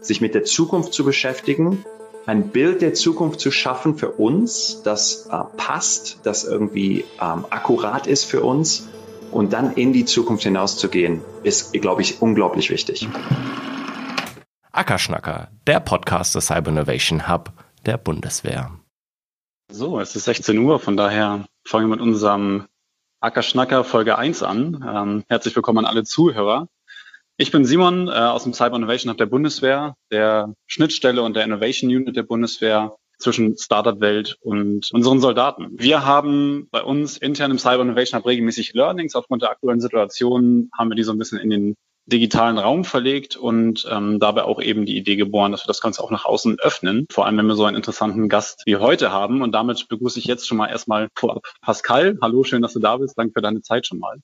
sich 0.00 0.20
mit 0.20 0.34
der 0.34 0.44
Zukunft 0.44 0.92
zu 0.92 1.04
beschäftigen, 1.04 1.84
ein 2.26 2.48
Bild 2.48 2.82
der 2.82 2.94
Zukunft 2.94 3.40
zu 3.40 3.50
schaffen 3.50 3.96
für 3.96 4.10
uns, 4.10 4.82
das 4.82 5.26
äh, 5.32 5.38
passt, 5.56 6.20
das 6.24 6.44
irgendwie 6.44 7.04
ähm, 7.20 7.46
akkurat 7.50 8.06
ist 8.06 8.24
für 8.24 8.42
uns 8.42 8.88
und 9.30 9.52
dann 9.52 9.74
in 9.74 9.92
die 9.92 10.04
Zukunft 10.04 10.42
hinauszugehen, 10.42 11.22
ist, 11.42 11.72
glaube 11.72 12.02
ich, 12.02 12.20
unglaublich 12.20 12.70
wichtig. 12.70 13.08
Ackerschnacker, 14.72 15.48
der 15.66 15.80
Podcast 15.80 16.34
des 16.34 16.46
Cyber 16.46 16.70
Innovation 16.70 17.28
Hub 17.28 17.52
der 17.86 17.96
Bundeswehr. 17.96 18.70
So, 19.70 20.00
es 20.00 20.14
ist 20.14 20.24
16 20.24 20.58
Uhr, 20.58 20.78
von 20.78 20.96
daher 20.96 21.46
fangen 21.64 21.88
wir 21.88 21.96
mit 21.96 22.00
unserem 22.00 22.66
Ackerschnacker 23.20 23.84
Folge 23.84 24.16
1 24.16 24.42
an. 24.42 24.84
Ähm, 24.86 25.24
herzlich 25.28 25.56
willkommen 25.56 25.78
an 25.78 25.86
alle 25.86 26.04
Zuhörer. 26.04 26.68
Ich 27.40 27.52
bin 27.52 27.64
Simon 27.64 28.08
äh, 28.08 28.10
aus 28.10 28.42
dem 28.42 28.52
Cyber 28.52 28.74
Innovation 28.74 29.12
Hub 29.12 29.16
der 29.16 29.26
Bundeswehr, 29.26 29.94
der 30.10 30.54
Schnittstelle 30.66 31.22
und 31.22 31.36
der 31.36 31.44
Innovation 31.44 31.88
Unit 31.88 32.16
der 32.16 32.24
Bundeswehr 32.24 32.96
zwischen 33.20 33.56
Startup-Welt 33.56 34.36
und 34.40 34.90
unseren 34.92 35.20
Soldaten. 35.20 35.68
Wir 35.70 36.04
haben 36.04 36.66
bei 36.72 36.82
uns 36.82 37.16
intern 37.16 37.52
im 37.52 37.60
Cyber 37.60 37.82
Innovation 37.82 38.18
Hub 38.18 38.26
regelmäßig 38.26 38.72
Learnings. 38.74 39.14
Aufgrund 39.14 39.42
der 39.42 39.52
aktuellen 39.52 39.80
Situation 39.80 40.68
haben 40.76 40.88
wir 40.88 40.96
die 40.96 41.04
so 41.04 41.12
ein 41.12 41.18
bisschen 41.18 41.38
in 41.38 41.50
den 41.50 41.74
digitalen 42.06 42.58
Raum 42.58 42.82
verlegt 42.82 43.36
und 43.36 43.86
ähm, 43.88 44.18
dabei 44.18 44.42
auch 44.42 44.60
eben 44.60 44.84
die 44.84 44.96
Idee 44.96 45.14
geboren, 45.14 45.52
dass 45.52 45.62
wir 45.62 45.68
das 45.68 45.80
Ganze 45.80 46.02
auch 46.02 46.10
nach 46.10 46.24
außen 46.24 46.58
öffnen. 46.58 47.06
Vor 47.08 47.24
allem, 47.24 47.36
wenn 47.38 47.46
wir 47.46 47.54
so 47.54 47.66
einen 47.66 47.76
interessanten 47.76 48.28
Gast 48.28 48.62
wie 48.66 48.78
heute 48.78 49.12
haben. 49.12 49.42
Und 49.42 49.52
damit 49.52 49.86
begrüße 49.88 50.18
ich 50.18 50.24
jetzt 50.24 50.48
schon 50.48 50.56
mal 50.56 50.70
erstmal 50.70 51.06
vorab 51.14 51.46
Pascal. 51.60 52.18
Hallo, 52.20 52.42
schön, 52.42 52.62
dass 52.62 52.72
du 52.72 52.80
da 52.80 52.96
bist. 52.96 53.16
Danke 53.16 53.34
für 53.34 53.42
deine 53.42 53.62
Zeit 53.62 53.86
schon 53.86 54.00
mal. 54.00 54.16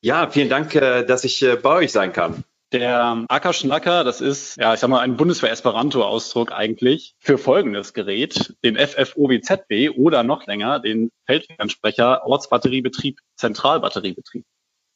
Ja, 0.00 0.30
vielen 0.30 0.48
Dank, 0.48 0.76
äh, 0.76 1.04
dass 1.04 1.24
ich 1.24 1.42
äh, 1.42 1.56
bei 1.56 1.78
euch 1.78 1.90
sein 1.90 2.12
kann. 2.12 2.44
Der 2.72 3.26
Ackerschnacker, 3.28 4.02
das 4.02 4.22
ist, 4.22 4.56
ja, 4.56 4.72
ich 4.72 4.80
sag 4.80 4.88
mal, 4.88 5.00
ein 5.00 5.18
Bundeswehr-Esperanto-Ausdruck 5.18 6.52
eigentlich 6.52 7.14
für 7.18 7.36
folgendes 7.36 7.92
Gerät, 7.92 8.54
den 8.64 8.76
FFOWZB 8.76 9.90
oder 9.94 10.22
noch 10.22 10.46
länger 10.46 10.80
den 10.80 11.10
Feldfernsprecher 11.26 12.26
Ortsbatteriebetrieb, 12.26 13.18
Zentralbatteriebetrieb. 13.36 14.46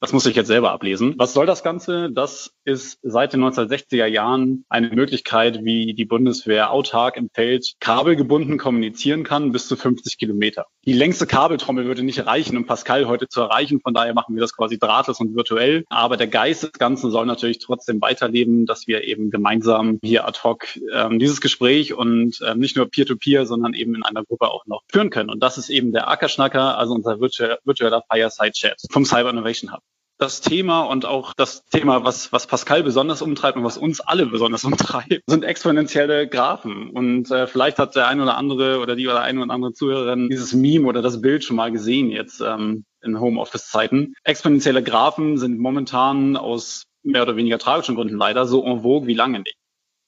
Das 0.01 0.15
muss 0.15 0.25
ich 0.25 0.37
jetzt 0.37 0.47
selber 0.47 0.73
ablesen. 0.73 1.15
Was 1.19 1.35
soll 1.35 1.45
das 1.45 1.63
Ganze? 1.63 2.11
Das 2.11 2.56
ist 2.67 2.99
seit 3.03 3.33
den 3.33 3.43
1960er 3.45 4.07
Jahren 4.07 4.65
eine 4.69 4.91
Möglichkeit, 4.91 5.65
wie 5.65 5.95
die 5.95 6.05
Bundeswehr 6.05 6.73
autark 6.73 7.17
im 7.17 7.31
Feld 7.33 7.75
kabelgebunden 7.81 8.59
kommunizieren 8.59 9.23
kann, 9.23 9.53
bis 9.53 9.69
zu 9.69 9.77
50 9.77 10.19
Kilometer. 10.19 10.67
Die 10.85 10.93
längste 10.93 11.27
Kabeltrommel 11.27 11.87
würde 11.87 12.03
nicht 12.03 12.27
reichen, 12.27 12.57
um 12.57 12.67
Pascal 12.67 13.07
heute 13.07 13.29
zu 13.29 13.41
erreichen. 13.41 13.81
Von 13.81 13.95
daher 13.95 14.15
machen 14.15 14.35
wir 14.35 14.41
das 14.41 14.57
quasi 14.57 14.79
drahtlos 14.79 15.21
und 15.21 15.37
virtuell. 15.37 15.85
Aber 15.89 16.17
der 16.17 16.27
Geist 16.27 16.65
des 16.65 16.73
Ganzen 16.73 17.11
soll 17.11 17.27
natürlich 17.27 17.59
trotzdem 17.59 18.01
weiterleben, 18.01 18.67
dass 18.67 18.87
wir 18.87 19.05
eben 19.05 19.31
gemeinsam 19.31 19.99
hier 20.03 20.27
ad 20.27 20.41
hoc 20.43 20.67
ähm, 20.93 21.19
dieses 21.19 21.41
Gespräch 21.41 21.95
und 21.95 22.41
ähm, 22.45 22.59
nicht 22.59 22.77
nur 22.77 22.91
Peer-to-Peer, 22.91 23.43
-Peer, 23.43 23.47
sondern 23.47 23.75
eben 23.75 23.95
in 23.95 24.03
einer 24.03 24.25
Gruppe 24.25 24.51
auch 24.51 24.67
noch 24.67 24.83
führen 24.91 25.11
können. 25.11 25.31
Und 25.31 25.41
das 25.41 25.57
ist 25.57 25.71
eben 25.71 25.93
der 25.93 26.09
Ackerschnacker, 26.09 26.79
also 26.79 26.95
unser 26.95 27.21
virtueller 27.21 28.03
Fireside-Chat 28.11 28.83
vom 28.91 29.05
Cyber 29.05 29.31
Innovation 29.31 29.73
Hub 29.73 29.83
das 30.19 30.41
Thema 30.41 30.83
und 30.83 31.05
auch 31.05 31.35
das 31.35 31.65
Thema, 31.67 32.05
was, 32.05 32.33
was 32.33 32.47
Pascal 32.47 32.83
besonders 32.83 33.23
umtreibt 33.23 33.57
und 33.57 33.65
was 33.65 33.79
uns 33.79 34.01
alle 34.01 34.27
besonders 34.27 34.65
umtreibt, 34.65 35.23
sind 35.27 35.45
exponentielle 35.45 36.29
Graphen. 36.29 36.91
Und 36.91 37.31
äh, 37.31 37.47
vielleicht 37.47 37.79
hat 37.79 37.97
der 37.97 38.09
ein 38.09 38.21
oder 38.21 38.37
andere 38.37 38.81
oder 38.81 38.97
die 38.97 39.09
oder 39.09 39.23
eine 39.23 39.43
oder 39.43 39.53
andere 39.53 39.73
Zuhörerin 39.73 40.29
dieses 40.29 40.55
Meme 40.55 40.87
oder 40.87 41.03
das 41.03 41.21
Bild 41.21 41.45
schon 41.45 41.57
mal 41.57 41.71
gesehen 41.71 42.11
jetzt 42.11 42.41
ähm, 42.41 42.85
in 43.03 43.21
Homeoffice-Zeiten. 43.21 44.15
Exponentielle 44.25 44.83
Graphen 44.83 45.39
sind 45.39 45.59
momentan 45.59 46.37
aus 46.37 46.85
mehr 47.03 47.23
oder 47.23 47.37
weniger 47.37 47.59
tragischen 47.59 47.95
Gründen 47.95 48.17
leider 48.17 48.47
so 48.47 48.65
en 48.65 48.83
vogue 48.83 49.07
wie 49.07 49.15
lange 49.15 49.41
nicht. 49.41 49.57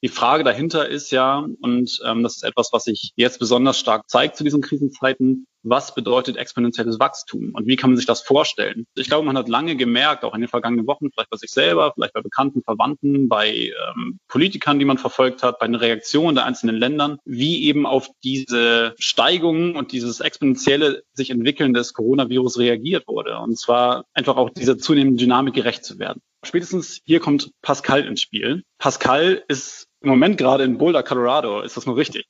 Die 0.03 0.09
Frage 0.09 0.45
dahinter 0.45 0.89
ist 0.89 1.11
ja, 1.11 1.45
und 1.61 2.01
ähm, 2.07 2.23
das 2.23 2.37
ist 2.37 2.45
etwas, 2.45 2.69
was 2.73 2.85
sich 2.85 3.13
jetzt 3.17 3.41
besonders 3.41 3.81
stark 3.81 4.09
zeigt 4.09 4.37
zu 4.37 4.45
diesen 4.45 4.63
Krisenzeiten, 4.63 5.47
was 5.69 5.95
bedeutet 5.95 6.37
exponentielles 6.37 6.99
Wachstum 6.99 7.51
und 7.55 7.67
wie 7.67 7.77
kann 7.77 7.91
man 7.91 7.97
sich 7.97 8.07
das 8.07 8.23
vorstellen? 8.23 8.87
Ich 8.95 9.09
glaube, 9.09 9.27
man 9.27 9.37
hat 9.37 9.49
lange 9.49 9.77
gemerkt, 9.77 10.25
auch 10.25 10.35
in 10.35 10.41
den 10.41 10.49
vergangenen 10.49 10.87
Wochen, 10.87 11.11
vielleicht 11.11 11.31
bei 11.31 11.37
sich 11.37 11.51
selber, 11.51 11.93
vielleicht 11.95 12.15
bei 12.15 12.23
bekannten 12.23 12.63
Verwandten, 12.63 13.29
bei 13.29 13.73
ähm, 13.97 14.19
Politikern, 14.29 14.79
die 14.79 14.85
man 14.85 14.99
verfolgt 14.99 15.43
hat, 15.43 15.59
bei 15.59 15.67
den 15.67 15.75
Reaktionen 15.75 16.35
der 16.35 16.47
einzelnen 16.47 16.77
Ländern, 16.77 17.19
wie 17.25 17.65
eben 17.65 17.87
auf 17.87 18.11
diese 18.23 18.95
Steigungen 18.99 19.77
und 19.77 19.93
dieses 19.93 20.21
exponentielle 20.21 21.03
sich 21.13 21.31
entwickeln 21.31 21.75
des 21.75 21.95
Coronavirus 21.95 22.59
reagiert 22.59 23.07
wurde. 23.07 23.39
Und 23.39 23.59
zwar 23.59 24.05
einfach 24.15 24.37
auch 24.37 24.51
dieser 24.51 24.79
zunehmenden 24.79 25.19
Dynamik 25.19 25.55
gerecht 25.55 25.85
zu 25.85 25.99
werden. 25.99 26.21
Spätestens 26.45 27.01
hier 27.05 27.21
kommt 27.21 27.51
Pascal 27.63 28.05
ins 28.07 28.21
Spiel. 28.21 28.63
Pascal 28.79 29.43
ist 29.49 29.87
im 30.01 30.11
Moment 30.11 30.39
gerade 30.39 30.65
in 30.65 30.79
Boulder, 30.79 31.03
Colorado. 31.03 31.61
Ist 31.61 31.77
das 31.77 31.87
nur 31.87 31.97
richtig? 31.97 32.27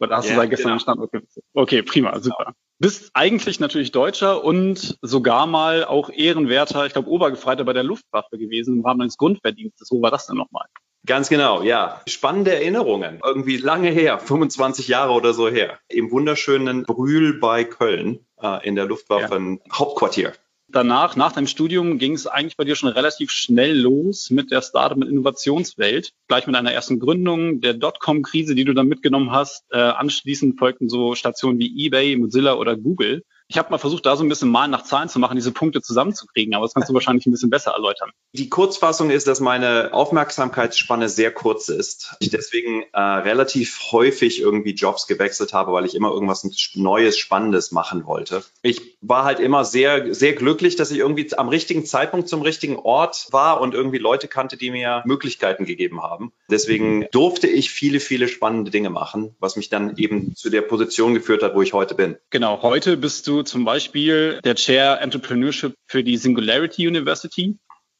Oder 0.00 0.16
hast 0.16 0.26
ja, 0.26 0.34
du 0.34 0.40
seit 0.40 0.50
gestern 0.50 0.68
genau. 0.70 0.78
Standort 0.80 1.12
gewechselt? 1.12 1.44
Okay, 1.54 1.82
prima, 1.82 2.18
super. 2.20 2.36
Genau. 2.38 2.56
Bist 2.80 3.10
eigentlich 3.14 3.58
natürlich 3.58 3.90
Deutscher 3.90 4.44
und 4.44 4.98
sogar 5.02 5.46
mal 5.46 5.84
auch 5.84 6.10
Ehrenwerter, 6.10 6.86
ich 6.86 6.92
glaube 6.92 7.08
Obergefreiter 7.08 7.64
bei 7.64 7.72
der 7.72 7.82
Luftwaffe 7.82 8.38
gewesen 8.38 8.78
im 8.78 8.86
Rahmen 8.86 9.00
deines 9.00 9.16
Grundverdienstes. 9.16 9.90
Wo 9.90 10.00
war 10.00 10.12
das 10.12 10.26
denn 10.26 10.36
nochmal? 10.36 10.66
Ganz 11.04 11.28
genau, 11.28 11.62
ja. 11.62 12.02
Spannende 12.06 12.52
Erinnerungen. 12.52 13.20
Irgendwie 13.24 13.56
lange 13.56 13.90
her, 13.90 14.18
25 14.18 14.88
Jahre 14.88 15.12
oder 15.12 15.32
so 15.32 15.48
her. 15.48 15.78
Im 15.88 16.10
wunderschönen 16.10 16.84
Brühl 16.84 17.40
bei 17.40 17.64
Köln 17.64 18.26
äh, 18.40 18.66
in 18.66 18.76
der 18.76 18.84
Luftwaffen-Hauptquartier. 18.84 20.34
Danach, 20.70 21.16
nach 21.16 21.32
deinem 21.32 21.46
Studium, 21.46 21.96
ging 21.96 22.12
es 22.12 22.26
eigentlich 22.26 22.58
bei 22.58 22.64
dir 22.64 22.76
schon 22.76 22.90
relativ 22.90 23.30
schnell 23.30 23.74
los 23.74 24.28
mit 24.28 24.50
der 24.50 24.60
Startup- 24.60 24.98
und 24.98 25.08
Innovationswelt. 25.08 26.12
Gleich 26.28 26.46
mit 26.46 26.56
einer 26.56 26.72
ersten 26.72 26.98
Gründung, 26.98 27.62
der 27.62 27.72
Dotcom-Krise, 27.72 28.54
die 28.54 28.64
du 28.64 28.74
dann 28.74 28.86
mitgenommen 28.86 29.30
hast. 29.30 29.64
Äh, 29.70 29.78
anschließend 29.78 30.58
folgten 30.58 30.90
so 30.90 31.14
Stationen 31.14 31.58
wie 31.58 31.86
eBay, 31.86 32.16
Mozilla 32.16 32.52
oder 32.52 32.76
Google. 32.76 33.24
Ich 33.50 33.56
habe 33.56 33.70
mal 33.70 33.78
versucht, 33.78 34.04
da 34.04 34.14
so 34.14 34.22
ein 34.22 34.28
bisschen 34.28 34.50
mal 34.50 34.68
nach 34.68 34.84
Zahlen 34.84 35.08
zu 35.08 35.18
machen, 35.18 35.34
diese 35.34 35.52
Punkte 35.52 35.80
zusammenzukriegen, 35.80 36.54
aber 36.54 36.66
das 36.66 36.74
kannst 36.74 36.90
du 36.90 36.94
wahrscheinlich 36.94 37.24
ein 37.26 37.32
bisschen 37.32 37.48
besser 37.48 37.70
erläutern. 37.70 38.10
Die 38.34 38.50
Kurzfassung 38.50 39.08
ist, 39.08 39.26
dass 39.26 39.40
meine 39.40 39.94
Aufmerksamkeitsspanne 39.94 41.08
sehr 41.08 41.32
kurz 41.32 41.70
ist. 41.70 42.14
Ich 42.20 42.28
deswegen 42.28 42.84
äh, 42.92 43.00
relativ 43.00 43.90
häufig 43.90 44.42
irgendwie 44.42 44.72
Jobs 44.74 45.06
gewechselt 45.06 45.54
habe, 45.54 45.72
weil 45.72 45.86
ich 45.86 45.94
immer 45.94 46.10
irgendwas 46.10 46.46
Neues, 46.74 47.16
Spannendes 47.16 47.72
machen 47.72 48.04
wollte. 48.04 48.44
Ich 48.60 48.98
war 49.00 49.24
halt 49.24 49.40
immer 49.40 49.64
sehr, 49.64 50.14
sehr 50.14 50.34
glücklich, 50.34 50.76
dass 50.76 50.90
ich 50.90 50.98
irgendwie 50.98 51.32
am 51.38 51.48
richtigen 51.48 51.86
Zeitpunkt 51.86 52.28
zum 52.28 52.42
richtigen 52.42 52.76
Ort 52.76 53.28
war 53.30 53.62
und 53.62 53.72
irgendwie 53.72 53.98
Leute 53.98 54.28
kannte, 54.28 54.58
die 54.58 54.70
mir 54.70 55.02
Möglichkeiten 55.06 55.64
gegeben 55.64 56.02
haben. 56.02 56.32
Deswegen 56.50 57.06
durfte 57.12 57.46
ich 57.46 57.70
viele, 57.70 57.98
viele 57.98 58.28
spannende 58.28 58.70
Dinge 58.70 58.90
machen, 58.90 59.34
was 59.40 59.56
mich 59.56 59.70
dann 59.70 59.96
eben 59.96 60.36
zu 60.36 60.50
der 60.50 60.60
Position 60.60 61.14
geführt 61.14 61.42
hat, 61.42 61.54
wo 61.54 61.62
ich 61.62 61.72
heute 61.72 61.94
bin. 61.94 62.16
Genau, 62.28 62.60
heute 62.60 62.98
bist 62.98 63.26
du 63.26 63.37
zum 63.44 63.64
Beispiel 63.64 64.40
der 64.44 64.54
Chair 64.54 65.00
Entrepreneurship 65.00 65.74
für 65.86 66.02
die 66.04 66.16
Singularity 66.16 66.86
University. 66.86 67.56